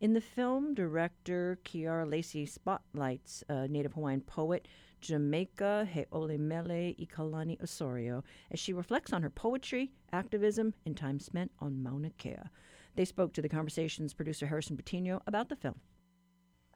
[0.00, 4.68] In the film, director Ciara Lacy spotlights Native Hawaiian poet
[5.00, 12.10] Jamaica Heolimeleikalani Osorio as she reflects on her poetry, activism, and time spent on Mauna
[12.18, 12.36] Kea.
[12.96, 15.80] They spoke to the conversation's producer Harrison Patino about the film.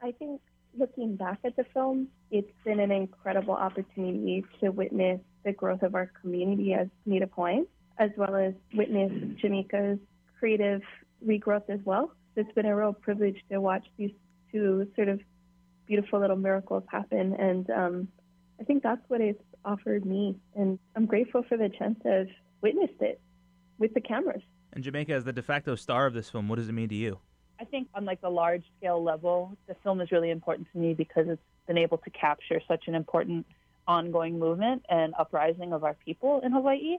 [0.01, 0.41] I think
[0.77, 5.95] looking back at the film, it's been an incredible opportunity to witness the growth of
[5.95, 9.99] our community as Native Hawaiians, as well as witness Jamaica's
[10.39, 10.81] creative
[11.25, 12.11] regrowth as well.
[12.35, 14.11] It's been a real privilege to watch these
[14.51, 15.19] two sort of
[15.87, 18.07] beautiful little miracles happen, and um,
[18.59, 20.37] I think that's what it's offered me.
[20.55, 22.27] And I'm grateful for the chance to have
[22.61, 23.19] witnessed it
[23.77, 24.41] with the cameras.
[24.73, 26.95] And Jamaica, as the de facto star of this film, what does it mean to
[26.95, 27.19] you?
[27.61, 30.95] I think on like the large scale level, the film is really important to me
[30.95, 33.45] because it's been able to capture such an important
[33.87, 36.97] ongoing movement and uprising of our people in Hawaii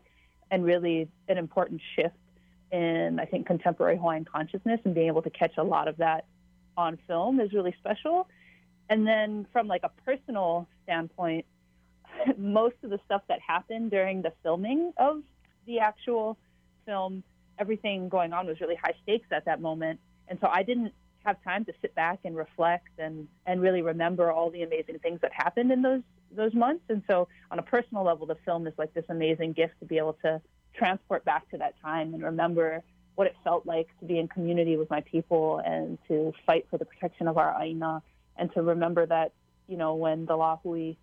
[0.53, 2.15] and really an important shift
[2.71, 6.27] in I think contemporary Hawaiian consciousness and being able to catch a lot of that
[6.77, 8.29] on film is really special.
[8.89, 11.45] And then from like a personal standpoint,
[12.39, 15.23] most of the stuff that happened during the filming of
[15.67, 16.39] the actual
[16.87, 17.25] film,
[17.59, 20.93] everything going on was really high stakes at that moment and so I didn't
[21.25, 25.21] have time to sit back and reflect and, and really remember all the amazing things
[25.23, 26.03] that happened in those
[26.35, 26.85] those months.
[26.89, 29.99] And so on a personal level, the film is like this amazing gift to be
[29.99, 30.41] able to
[30.75, 32.83] transport back to that time and remember
[33.15, 36.79] what it felt like to be in community with my people and to fight for
[36.79, 38.03] the protection of our aina
[38.39, 39.33] and to remember that,
[39.69, 40.97] you know, when the Lahui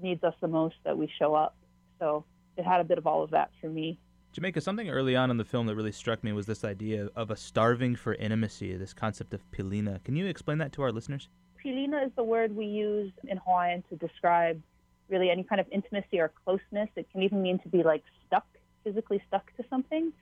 [0.00, 1.56] needs us the most that we show up.
[2.00, 2.24] So
[2.56, 3.98] it had a bit of all of that for me.
[4.32, 7.30] Jamaica, something early on in the film that really struck me was this idea of
[7.30, 10.02] a starving for intimacy, this concept of pilina.
[10.04, 11.28] Can you explain that to our listeners?
[11.62, 14.62] Pilina is the word we use in Hawaiian to describe
[15.10, 16.88] really any kind of intimacy or closeness.
[16.96, 18.46] It can even mean to be like stuck,
[18.84, 20.14] physically stuck to something.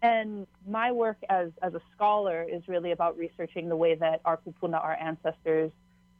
[0.00, 4.38] And my work as, as a scholar is really about researching the way that our
[4.38, 5.72] kupuna, our ancestors,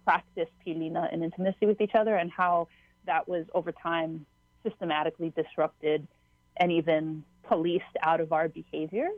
[0.04, 2.66] practiced pilina and intimacy with each other and how
[3.06, 4.26] that was over time
[4.64, 6.08] systematically disrupted
[6.60, 9.08] and even policed out of our behavior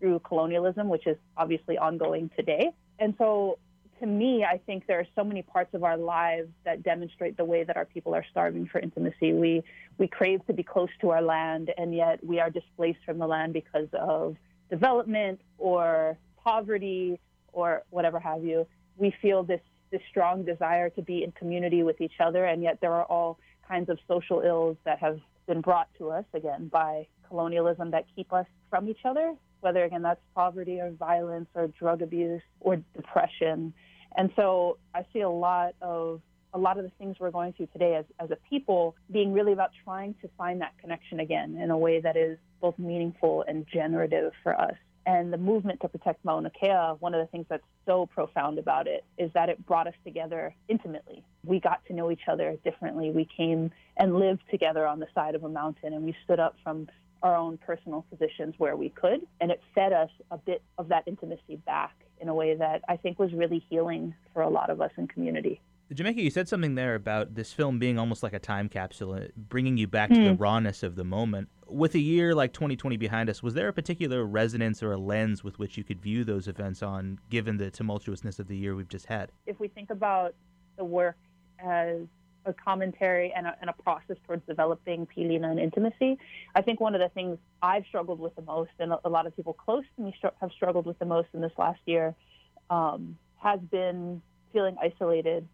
[0.00, 2.70] through colonialism, which is obviously ongoing today.
[2.98, 3.58] And so,
[4.00, 7.44] to me, I think there are so many parts of our lives that demonstrate the
[7.44, 9.32] way that our people are starving for intimacy.
[9.32, 9.62] We
[9.96, 13.26] we crave to be close to our land, and yet we are displaced from the
[13.26, 14.36] land because of
[14.70, 17.18] development or poverty
[17.52, 18.66] or whatever have you.
[18.96, 22.78] We feel this this strong desire to be in community with each other, and yet
[22.80, 27.08] there are all kinds of social ills that have been brought to us again by
[27.28, 32.02] colonialism that keep us from each other, whether again that's poverty or violence or drug
[32.02, 33.72] abuse or depression.
[34.16, 36.20] And so I see a lot of
[36.54, 39.52] a lot of the things we're going through today as, as a people being really
[39.52, 43.66] about trying to find that connection again in a way that is both meaningful and
[43.70, 44.74] generative for us.
[45.08, 48.86] And the movement to protect Mauna Kea, one of the things that's so profound about
[48.86, 51.24] it is that it brought us together intimately.
[51.46, 53.10] We got to know each other differently.
[53.10, 56.56] We came and lived together on the side of a mountain and we stood up
[56.62, 56.88] from
[57.22, 59.26] our own personal positions where we could.
[59.40, 62.98] And it fed us a bit of that intimacy back in a way that I
[62.98, 65.62] think was really healing for a lot of us in community.
[65.90, 69.78] Jamaica, you said something there about this film being almost like a time capsule, bringing
[69.78, 70.16] you back mm.
[70.16, 70.42] to the hmm.
[70.42, 71.48] rawness of the moment.
[71.68, 75.44] With a year like 2020 behind us, was there a particular resonance or a lens
[75.44, 78.88] with which you could view those events on, given the tumultuousness of the year we've
[78.88, 79.32] just had?
[79.46, 80.34] If we think about
[80.76, 81.16] the work
[81.58, 82.06] as
[82.46, 86.18] a commentary and a, and a process towards developing pilina and intimacy,
[86.54, 89.36] I think one of the things I've struggled with the most, and a, lot of
[89.36, 92.14] people close to me have struggled with the most in this last year,
[92.70, 95.46] um, has been feeling isolated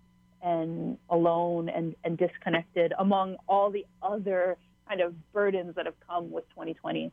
[0.43, 4.57] and alone and, and disconnected among all the other
[4.89, 7.13] kind of burdens that have come with 2020.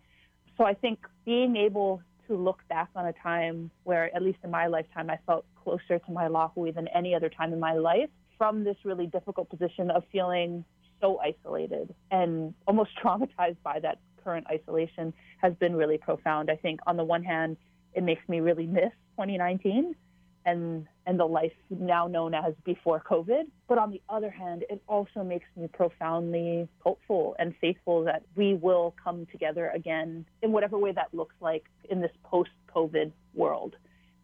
[0.58, 4.52] So I think being able to look back on a time where, at least in
[4.52, 8.10] my lifetime, I felt closer to my lahui than any other time in my life
[8.38, 10.66] from this really difficult position of feeling
[11.00, 16.50] so isolated and almost traumatized by that current isolation has been really profound.
[16.50, 17.58] I think on the one hand,
[17.94, 19.96] it makes me really miss 2019
[20.46, 23.44] and and the life now known as before COVID.
[23.68, 28.54] But on the other hand, it also makes me profoundly hopeful and faithful that we
[28.54, 33.76] will come together again in whatever way that looks like in this post-COVID world.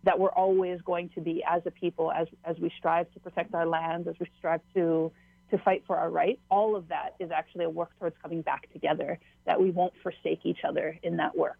[0.03, 3.53] That we're always going to be as a people, as as we strive to protect
[3.53, 5.11] our lands, as we strive to
[5.49, 6.39] to fight for our rights.
[6.49, 9.19] All of that is actually a work towards coming back together.
[9.45, 11.59] That we won't forsake each other in that work.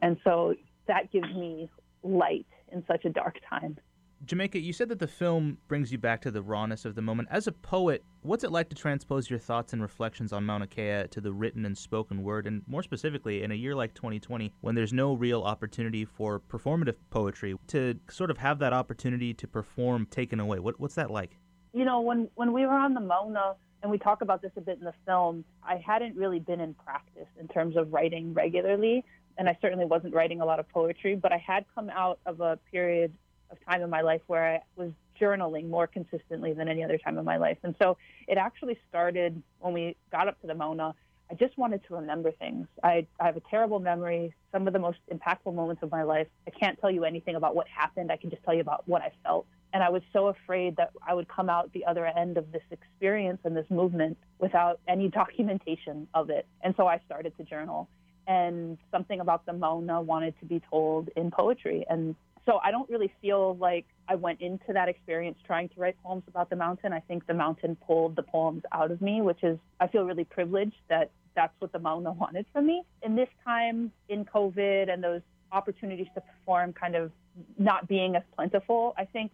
[0.00, 0.54] And so
[0.86, 1.68] that gives me
[2.02, 3.78] light in such a dark time.
[4.24, 7.28] Jamaica, you said that the film brings you back to the rawness of the moment.
[7.30, 11.06] As a poet, what's it like to transpose your thoughts and reflections on Mauna Kea
[11.10, 12.46] to the written and spoken word?
[12.46, 16.94] And more specifically, in a year like 2020, when there's no real opportunity for performative
[17.10, 21.36] poetry, to sort of have that opportunity to perform taken away, what, what's that like?
[21.72, 24.62] You know, when, when we were on the Mauna, and we talk about this a
[24.62, 29.04] bit in the film, I hadn't really been in practice in terms of writing regularly.
[29.36, 32.40] And I certainly wasn't writing a lot of poetry, but I had come out of
[32.40, 33.12] a period
[33.54, 34.90] of time in my life where I was
[35.20, 37.58] journaling more consistently than any other time in my life.
[37.62, 40.94] And so it actually started when we got up to the Mauna.
[41.30, 42.66] I just wanted to remember things.
[42.82, 44.34] I, I have a terrible memory.
[44.52, 47.54] Some of the most impactful moments of my life, I can't tell you anything about
[47.54, 48.12] what happened.
[48.12, 49.46] I can just tell you about what I felt.
[49.72, 52.62] And I was so afraid that I would come out the other end of this
[52.70, 56.46] experience and this movement without any documentation of it.
[56.62, 57.88] And so I started to journal.
[58.26, 61.84] And something about the Mauna wanted to be told in poetry.
[61.88, 62.14] And
[62.46, 66.24] so I don't really feel like I went into that experience trying to write poems
[66.28, 66.92] about the mountain.
[66.92, 70.24] I think the mountain pulled the poems out of me, which is, I feel really
[70.24, 72.82] privileged that that's what the Mauna wanted from me.
[73.02, 77.10] In this time in COVID and those opportunities to perform kind of
[77.58, 79.32] not being as plentiful, I think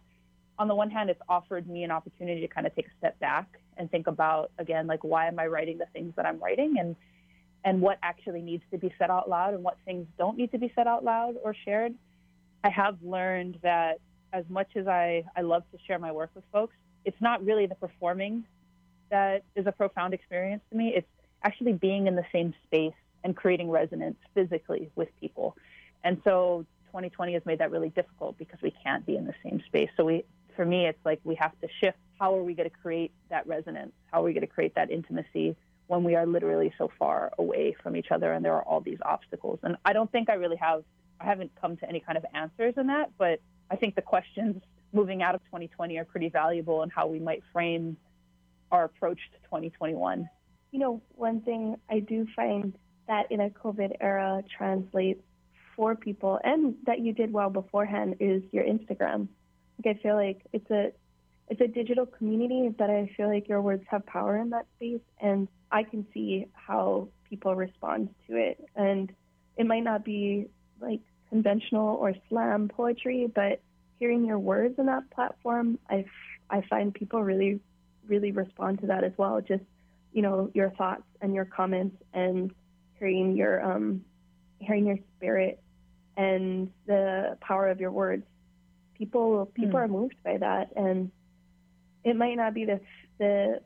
[0.57, 3.19] on the one hand, it's offered me an opportunity to kind of take a step
[3.19, 3.47] back
[3.77, 6.75] and think about, again, like, why am I writing the things that I'm writing?
[6.79, 6.95] And
[7.63, 10.57] and what actually needs to be said out loud and what things don't need to
[10.57, 11.93] be said out loud or shared.
[12.63, 13.99] I have learned that
[14.33, 17.65] as much as I, I love to share my work with folks, it's not really
[17.65, 18.45] the performing
[19.09, 20.93] that is a profound experience to me.
[20.95, 21.07] It's
[21.43, 22.93] actually being in the same space
[23.23, 25.55] and creating resonance physically with people.
[26.03, 29.61] And so 2020 has made that really difficult because we can't be in the same
[29.67, 29.89] space.
[29.97, 30.23] So we,
[30.55, 31.97] for me, it's like we have to shift.
[32.19, 33.91] How are we going to create that resonance?
[34.11, 35.55] How are we going to create that intimacy
[35.87, 38.99] when we are literally so far away from each other and there are all these
[39.03, 39.59] obstacles?
[39.63, 40.83] And I don't think I really have
[41.21, 44.61] I haven't come to any kind of answers in that, but I think the questions
[44.93, 47.97] moving out of 2020 are pretty valuable in how we might frame
[48.71, 50.29] our approach to 2021.
[50.71, 52.73] You know, one thing I do find
[53.07, 55.21] that in a COVID era translates
[55.75, 59.27] for people and that you did well beforehand is your Instagram.
[59.83, 60.91] Like I feel like it's a
[61.49, 65.01] it's a digital community that I feel like your words have power in that space
[65.19, 68.63] and I can see how people respond to it.
[68.75, 69.11] And
[69.57, 70.47] it might not be
[70.79, 71.01] like
[71.31, 73.61] conventional or slam poetry, but
[73.99, 76.05] hearing your words in that platform, I,
[76.49, 77.61] I find people really,
[78.07, 79.39] really respond to that as well.
[79.41, 79.63] Just,
[80.11, 82.51] you know, your thoughts and your comments and
[82.99, 84.03] hearing your, um,
[84.59, 85.61] hearing your spirit
[86.17, 88.25] and the power of your words.
[88.97, 89.83] People, people mm.
[89.83, 90.71] are moved by that.
[90.75, 91.11] And
[92.03, 92.81] it might not be the,
[93.19, 93.61] the,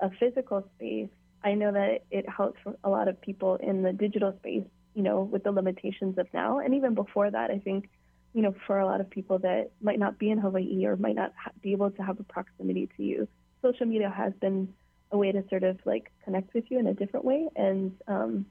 [0.00, 1.10] a physical space.
[1.44, 4.64] I know that it helps a lot of people in the digital space
[4.94, 6.58] you know, with the limitations of now.
[6.58, 7.88] And even before that, I think,
[8.34, 11.14] you know, for a lot of people that might not be in Hawaii or might
[11.14, 13.28] not ha- be able to have a proximity to you,
[13.62, 14.72] social media has been
[15.10, 18.46] a way to sort of like connect with you in a different way, and um,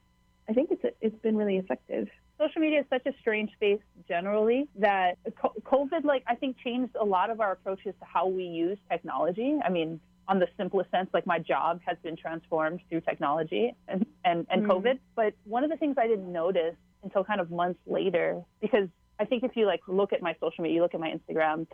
[0.50, 2.08] I think it's it's been really effective.
[2.38, 7.06] Social media is such a strange space generally that COVID, like I think, changed a
[7.06, 9.58] lot of our approaches to how we use technology.
[9.64, 14.06] I mean, on the simplest sense, like my job has been transformed through technology and
[14.26, 15.00] and, and mm COVID.
[15.16, 19.26] But one of the things I didn't notice until kind of months later, because I
[19.26, 21.68] think if you like look at my social media, you look at my Instagram,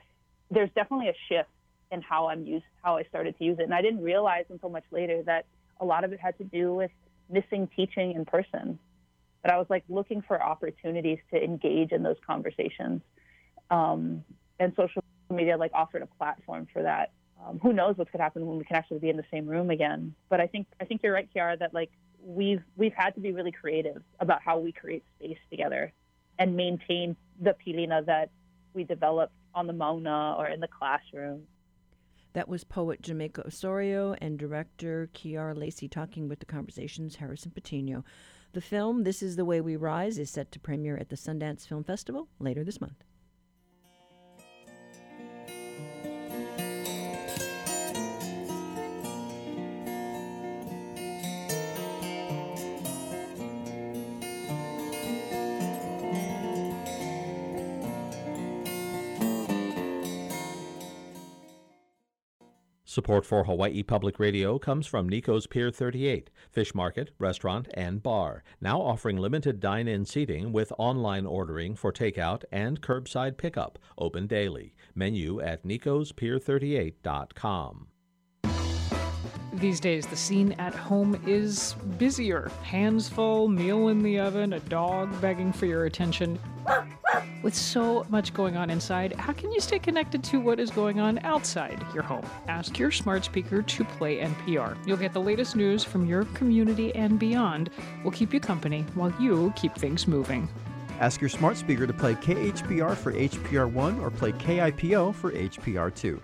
[0.52, 1.50] there's definitely a shift
[1.92, 4.70] in how I'm used, how I started to use it, and I didn't realize until
[4.70, 5.46] much later that
[5.80, 6.92] a lot of it had to do with
[7.30, 8.80] missing teaching in person.
[9.42, 13.02] But I was like looking for opportunities to engage in those conversations,
[13.70, 14.24] um,
[14.60, 17.12] and social media like offered a platform for that.
[17.46, 19.70] Um, who knows what could happen when we can actually be in the same room
[19.70, 20.16] again?
[20.30, 21.92] But I think I think you're right, Ciara, that like
[22.22, 25.92] we've we've had to be really creative about how we create space together
[26.40, 28.30] and maintain the pilina that
[28.74, 31.44] we developed on the mauna or in the classroom.
[32.34, 38.04] That was poet Jamaica Osorio and director Ciara Lacy talking with the Conversations Harrison Patino.
[38.54, 41.68] The film This Is the Way We Rise is set to premiere at the Sundance
[41.68, 43.04] Film Festival later this month.
[62.94, 68.44] Support for Hawaii Public Radio comes from Nico's Pier 38, fish market, restaurant, and bar,
[68.62, 74.28] now offering limited dine in seating with online ordering for takeout and curbside pickup, open
[74.28, 74.76] daily.
[74.94, 77.88] Menu at nicospier38.com.
[79.54, 82.52] These days, the scene at home is busier.
[82.62, 86.38] Hands full, meal in the oven, a dog begging for your attention.
[87.44, 91.02] With so much going on inside, how can you stay connected to what is going
[91.02, 92.26] on outside your home?
[92.48, 94.78] Ask your smart speaker to play NPR.
[94.88, 97.70] You'll get the latest news from your community and beyond.
[98.02, 100.48] We'll keep you company while you keep things moving.
[101.02, 106.22] Ask your smart speaker to play KHPR for HPR1 or play KIPO for HPR2.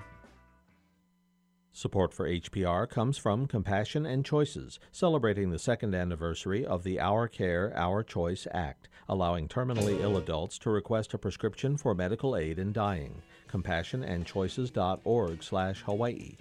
[1.72, 7.28] Support for HPR comes from Compassion and Choices, celebrating the second anniversary of the Our
[7.28, 12.60] Care, Our Choice Act, allowing terminally ill adults to request a prescription for medical aid
[12.60, 13.22] in dying.
[13.50, 16.38] CompassionandChoices.org/Hawaii.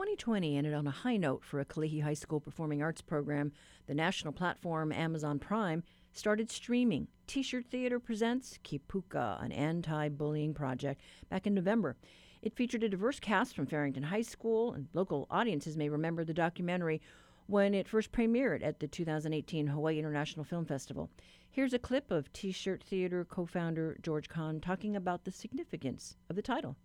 [0.00, 3.52] 2020 ended on a high note for a Kalihi High School performing arts program.
[3.86, 5.82] The national platform Amazon Prime
[6.14, 7.06] started streaming.
[7.26, 11.96] T Shirt Theater presents Kipuka, an anti bullying project, back in November.
[12.40, 16.32] It featured a diverse cast from Farrington High School, and local audiences may remember the
[16.32, 17.02] documentary
[17.46, 21.10] when it first premiered at the 2018 Hawaii International Film Festival.
[21.50, 26.16] Here's a clip of T Shirt Theater co founder George Kahn talking about the significance
[26.30, 26.78] of the title.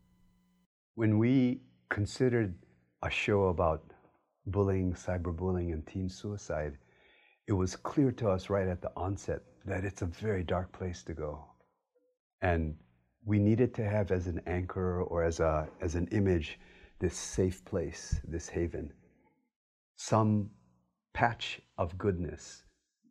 [0.96, 2.56] When we considered
[3.06, 3.84] a show about
[4.48, 6.78] bullying, cyberbullying, and teen suicide,
[7.48, 11.04] it was clear to us right at the onset that it's a very dark place
[11.04, 11.46] to go.
[12.42, 12.76] And
[13.24, 16.60] we needed to have as an anchor or as, a, as an image
[17.00, 18.92] this safe place, this haven,
[19.96, 20.50] some
[21.14, 22.64] patch of goodness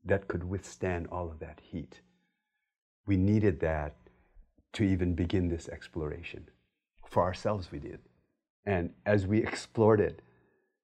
[0.05, 2.01] that could withstand all of that heat.
[3.07, 3.97] We needed that
[4.75, 6.49] to even begin this exploration.
[7.07, 8.01] For ourselves, we did.
[8.67, 10.23] And as we explored it,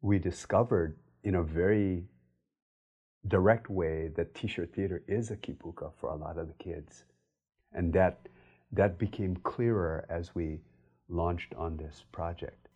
[0.02, 2.04] we discovered in a very
[3.28, 7.04] direct way that t-shirt theater is a kipuka for a lot of the kids.
[7.72, 8.28] And that,
[8.72, 10.60] that became clearer as we
[11.08, 12.68] launched on this project.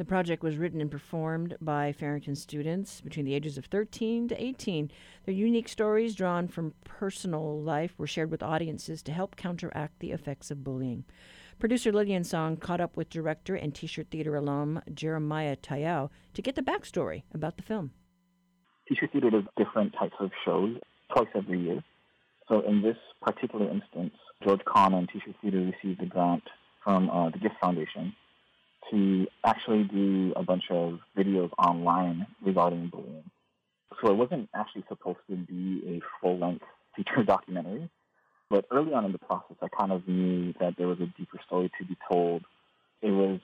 [0.00, 4.42] The project was written and performed by Farrington students between the ages of 13 to
[4.42, 4.90] 18.
[5.26, 10.12] Their unique stories, drawn from personal life, were shared with audiences to help counteract the
[10.12, 11.04] effects of bullying.
[11.60, 16.54] Producer Lillian Song caught up with director and T-shirt theater alum Jeremiah Tayao to get
[16.54, 17.90] the backstory about the film.
[18.88, 20.78] T-shirt theater does different types of shows
[21.12, 21.84] twice every year.
[22.48, 26.44] So in this particular instance, George Kahn and T-shirt theater received a grant
[26.82, 28.14] from uh, the Gift Foundation
[28.90, 33.30] to actually do a bunch of videos online regarding bullying.
[34.00, 36.64] So it wasn't actually supposed to be a full-length
[36.96, 37.90] feature documentary.
[38.50, 41.38] But early on in the process, I kind of knew that there was a deeper
[41.46, 42.42] story to be told.
[43.00, 43.38] It was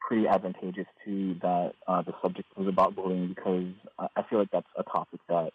[0.00, 4.66] pretty advantageous too that uh, the subject was about bullying because I feel like that's
[4.76, 5.52] a topic that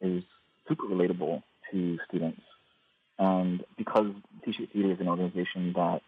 [0.00, 0.22] is
[0.66, 2.40] super relatable to students.
[3.18, 4.06] And because
[4.44, 6.00] T-shirt Theater is an organization that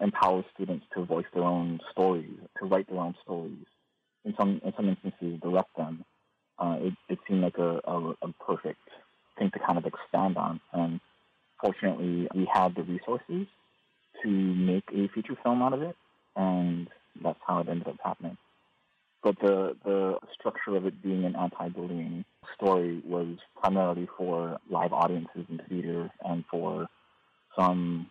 [0.00, 3.66] empowers students to voice their own stories, to write their own stories.
[4.24, 6.04] In some in some instances, direct them.
[6.58, 8.80] Uh, it, it seemed like a, a, a perfect
[9.38, 10.60] thing to kind of expand on.
[10.72, 11.00] And
[11.64, 13.46] fortunately, we had the resources
[14.22, 15.96] to make a feature film out of it,
[16.36, 16.88] and
[17.22, 18.36] that's how it ended up happening.
[19.22, 25.46] But the the structure of it being an anti-bullying story was primarily for live audiences
[25.48, 26.86] in theater and for
[27.58, 28.10] some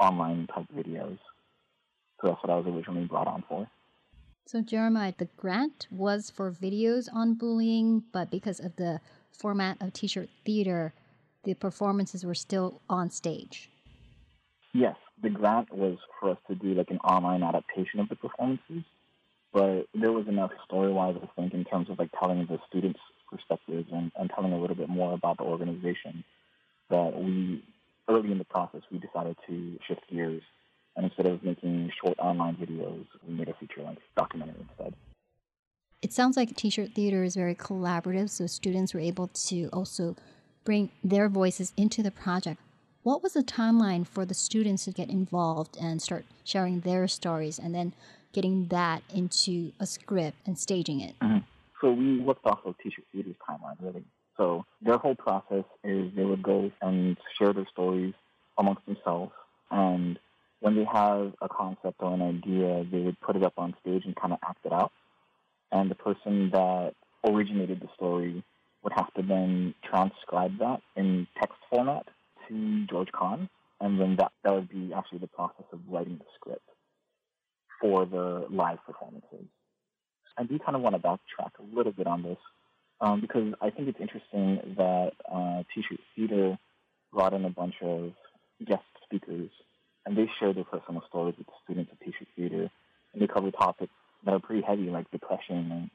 [0.00, 1.18] online type videos.
[2.20, 3.68] So that's what I was originally brought on for.
[4.46, 9.00] So Jeremiah, the grant was for videos on bullying, but because of the
[9.32, 10.94] format of T-shirt theater,
[11.46, 13.70] the performances were still on stage.
[14.74, 18.82] Yes, the grant was for us to do like an online adaptation of the performances,
[19.52, 23.88] but there was enough story-wise, I think, in terms of like telling the students' perspectives
[23.92, 26.24] and, and telling a little bit more about the organization
[26.90, 27.64] that we,
[28.08, 30.42] early in the process, we decided to shift gears.
[30.96, 34.94] And instead of making short online videos, we made a feature-length documentary instead.
[36.02, 40.16] It sounds like T-shirt theater is very collaborative, so students were able to also
[40.66, 42.60] bring their voices into the project.
[43.04, 47.58] What was the timeline for the students to get involved and start sharing their stories
[47.58, 47.94] and then
[48.34, 51.14] getting that into a script and staging it?
[51.22, 51.38] Mm-hmm.
[51.80, 54.04] So we worked off of T-shirt theater's timeline, really.
[54.36, 58.12] So their whole process is they would go and share their stories
[58.58, 59.32] amongst themselves,
[59.70, 60.18] and
[60.60, 64.02] when they have a concept or an idea, they would put it up on stage
[64.04, 64.90] and kind of act it out.
[65.70, 66.94] And the person that
[67.24, 68.42] originated the story
[68.86, 72.06] would have to then transcribe that in text format
[72.48, 73.48] to George Kahn,
[73.80, 76.68] and then that, that would be actually the process of writing the script
[77.80, 79.48] for the live performances.
[80.38, 82.38] I do kind of want to backtrack a little bit on this
[83.00, 86.56] um, because I think it's interesting that uh, T-shirt Theater
[87.12, 88.12] brought in a bunch of
[88.64, 89.50] guest speakers,
[90.04, 92.70] and they share their personal stories with the students of T-shirt Theater,
[93.12, 93.92] and they cover topics
[94.24, 95.90] that are pretty heavy, like depression and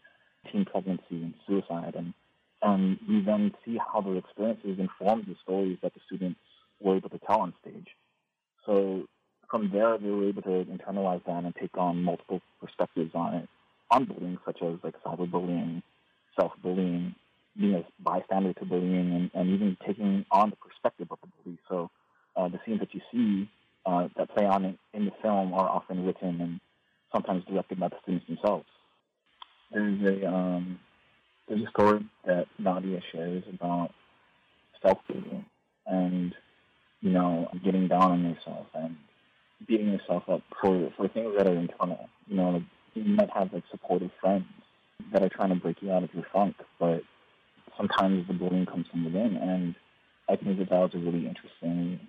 [0.51, 2.13] teen pregnancy and suicide, and
[2.61, 6.39] and we then see how their experiences inform the stories that the students
[6.79, 7.87] were able to tell on stage.
[8.65, 9.05] So
[9.49, 13.49] from there, they were able to internalize that and take on multiple perspectives on it,
[13.89, 15.81] on bullying, such as like cyberbullying,
[16.39, 17.15] self-bullying,
[17.59, 21.57] being a bystander to bullying, and, and even taking on the perspective of the bully.
[21.67, 21.89] So
[22.35, 23.49] uh, the scenes that you see
[23.85, 26.59] uh, that play on in, in the film are often written and
[27.11, 28.65] sometimes directed by the students themselves.
[29.71, 30.79] There's a um,
[31.51, 33.91] there's a story that Nadia shares about
[34.81, 35.45] self-bullying
[35.85, 36.33] and
[37.01, 38.95] you know getting down on yourself and
[39.67, 42.07] beating yourself up for for things that are internal.
[42.27, 44.45] You know, you might have like supportive friends
[45.11, 47.01] that are trying to break you out of your funk, but
[47.75, 49.35] sometimes the bullying comes from within.
[49.35, 49.75] And
[50.29, 51.99] I think that that was a really interesting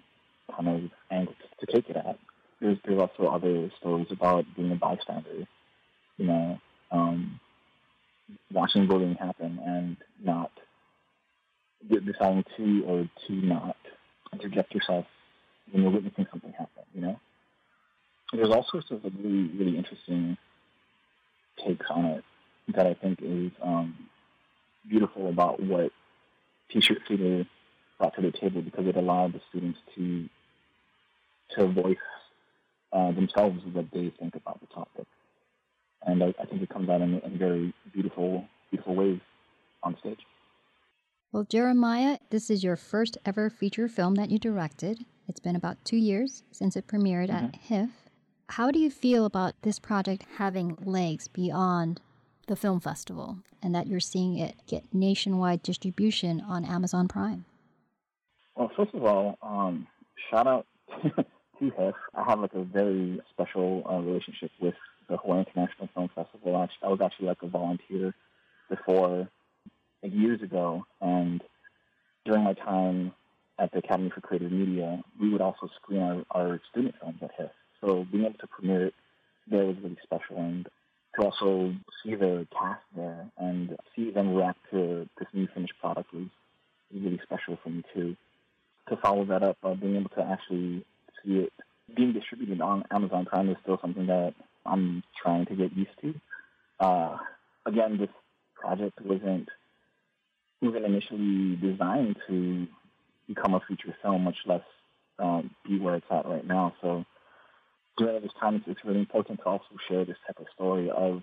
[0.54, 2.16] kind of angle to take it at.
[2.60, 5.48] There's there's also other stories about being a bystander.
[6.16, 6.58] You know,
[6.92, 7.40] um,
[8.52, 10.50] watching bullying happen and not
[11.88, 13.76] deciding to or to not
[14.32, 15.06] interject yourself
[15.70, 16.84] when you're witnessing something happen.
[16.94, 17.20] You know,
[18.32, 20.36] there's all sorts of really really interesting
[21.64, 22.24] takes on it
[22.68, 23.94] that I think is um,
[24.88, 25.90] beautiful about what
[26.70, 27.46] T-shirt theater
[27.98, 30.28] brought to the table because it allowed the students to
[31.56, 31.96] to voice
[32.92, 35.06] uh, themselves what they think about the topic,
[36.06, 39.20] and I, I think it comes out in, in very beautiful beautiful ways
[39.82, 40.20] on stage.
[41.32, 45.04] Well, Jeremiah, this is your first ever feature film that you directed.
[45.28, 47.46] It's been about two years since it premiered mm-hmm.
[47.46, 47.90] at HIFF.
[48.50, 52.00] How do you feel about this project having legs beyond
[52.48, 57.46] the film festival and that you're seeing it get nationwide distribution on Amazon Prime?
[58.54, 59.86] Well, first of all, um,
[60.30, 60.66] shout out
[61.02, 61.24] to
[61.60, 61.94] HIFF.
[62.14, 64.74] I have like a very special uh, relationship with
[65.08, 66.68] the Hawaii International Film Festival.
[66.82, 68.14] I was actually like a volunteer
[68.68, 69.28] before
[70.02, 71.42] like years ago, and
[72.24, 73.12] during my time
[73.58, 77.30] at the Academy for Creative Media, we would also screen our, our student films at
[77.36, 77.50] HIFF.
[77.80, 78.94] So being able to premiere it
[79.50, 80.68] there was really special, and
[81.16, 86.12] to also see the cast there and see them react to this new finished product
[86.12, 86.26] was
[86.94, 88.16] really special for me too.
[88.88, 90.84] To follow that up, uh, being able to actually
[91.24, 91.52] see it
[91.94, 94.34] being distributed on Amazon Prime is still something that
[94.64, 96.14] I'm trying to get used to.
[96.80, 97.18] Uh,
[97.66, 98.10] again, this
[98.54, 99.48] project wasn't
[100.62, 102.66] even initially designed to
[103.26, 104.62] become a feature film, much less
[105.18, 106.74] um, be where it's at right now.
[106.80, 107.04] So
[107.98, 111.22] during this time, it's really important to also share this type of story of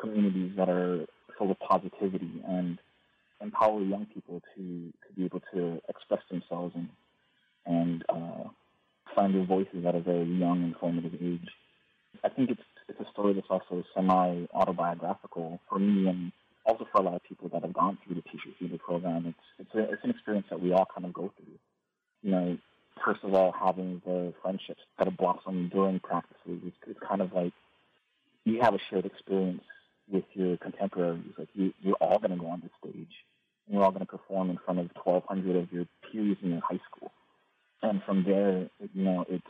[0.00, 1.06] communities that are
[1.38, 2.78] full of positivity and
[3.40, 6.88] empower young people to, to be able to express themselves and
[7.64, 8.42] and uh,
[9.14, 11.48] find their voices at a very young and formative age.
[12.24, 12.60] I think it's
[12.92, 16.32] it's a story that's also semi autobiographical for me and
[16.64, 19.26] also for a lot of people that have gone through the T-shirt theater program.
[19.26, 21.58] It's it's, a, it's an experience that we all kind of go through.
[22.22, 22.58] You know,
[23.04, 27.32] first of all, having the friendships that have blossomed during practices, it's, it's kind of
[27.32, 27.52] like
[28.44, 29.64] you have a shared experience
[30.10, 31.32] with your contemporaries.
[31.38, 33.14] Like you, you're all going to go on the stage,
[33.66, 36.60] and you're all going to perform in front of 1,200 of your peers in your
[36.60, 37.10] high school.
[37.82, 39.44] And from there, you know, it's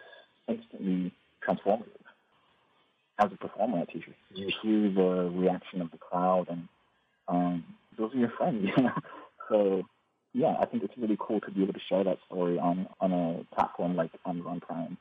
[0.48, 1.12] instantly
[1.46, 2.01] transformative.
[3.22, 6.66] As a performer at T-shirt, you hear the reaction of the crowd, and
[7.28, 7.64] um,
[7.96, 8.92] those are your friends, you know.
[9.48, 9.84] So
[10.34, 13.12] yeah, I think it's really cool to be able to share that story on on
[13.12, 14.96] a platform like Amazon Prime.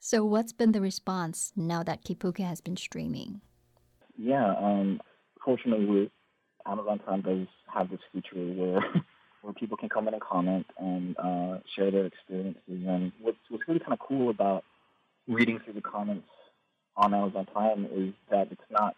[0.00, 3.40] So, what's been the response now that Kipuka has been streaming?
[4.16, 5.00] Yeah, um,
[5.44, 6.10] fortunately, we,
[6.66, 8.80] Amazon Prime does have this feature where
[9.42, 12.60] where people can come in and comment and uh, share their experiences.
[12.68, 14.64] And what's what's really kind of cool about
[15.28, 16.28] reading through the comments
[16.96, 18.96] on Amazon Prime is that it's not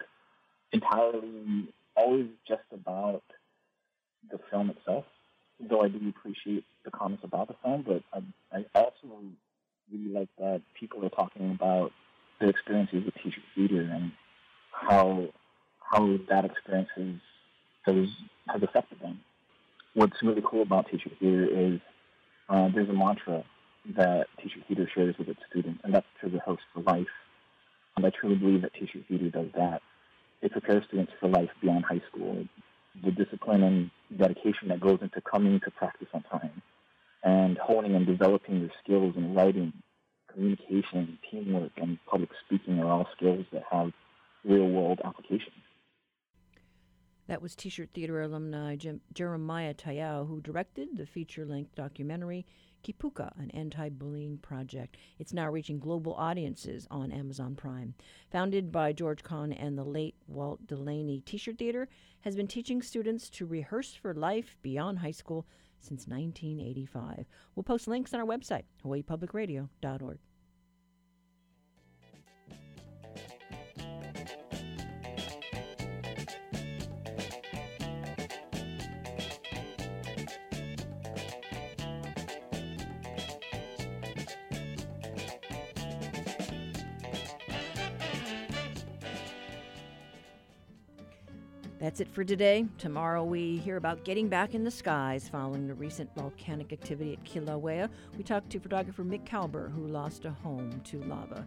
[0.72, 3.22] entirely always just about
[4.30, 5.05] the film itself
[5.61, 9.22] though I do appreciate the comments about the film, but I, I also
[9.92, 11.92] really like that people are talking about
[12.40, 14.12] their experiences with T-shirt theater and
[14.72, 15.28] how
[15.80, 16.88] how that experience
[17.86, 18.09] has
[18.49, 19.20] has, affected them.
[19.94, 21.80] What's really cool about T-shirt theater is
[22.49, 23.44] uh, there's a mantra
[23.97, 27.07] that T-shirt theater shares with its students, and that's to the host for life.
[28.05, 29.80] I truly believe that T-shirt theater does that.
[30.42, 32.44] It prepares students for life beyond high school
[33.05, 36.62] the discipline and dedication that goes into coming to practice on time
[37.22, 39.72] and honing and developing your skills in writing,
[40.32, 43.92] communication, teamwork, and public speaking are all skills that have
[44.44, 45.53] real world applications.
[47.28, 52.47] That was T shirt theater alumni Jim, Jeremiah Tayao, who directed the feature length documentary
[52.87, 54.97] Kipuka, an anti bullying project.
[55.18, 57.95] It's now reaching global audiences on Amazon Prime.
[58.30, 61.89] Founded by George Kahn and the late Walt Delaney, T shirt theater
[62.20, 65.47] has been teaching students to rehearse for life beyond high school
[65.80, 67.26] since 1985.
[67.57, 70.18] We'll post links on our website, hawaiipublicradio.org.
[91.87, 92.66] That's it for today.
[92.78, 97.22] Tomorrow we hear about getting back in the skies following the recent volcanic activity at
[97.22, 97.89] Kilauea.
[98.18, 101.47] We talk to photographer Mick Kalber, who lost a home to lava.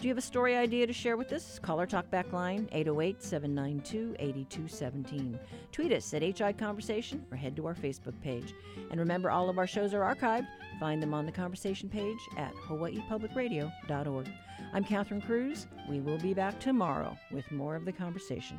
[0.00, 1.60] Do you have a story idea to share with us?
[1.60, 5.38] Call our talkback line 808 792 8217.
[5.70, 8.54] Tweet us at HI Conversation or head to our Facebook page.
[8.90, 10.48] And remember, all of our shows are archived.
[10.80, 14.28] Find them on the conversation page at hawaiipublicradio.org.
[14.72, 15.68] I'm Catherine Cruz.
[15.88, 18.58] We will be back tomorrow with more of the conversation.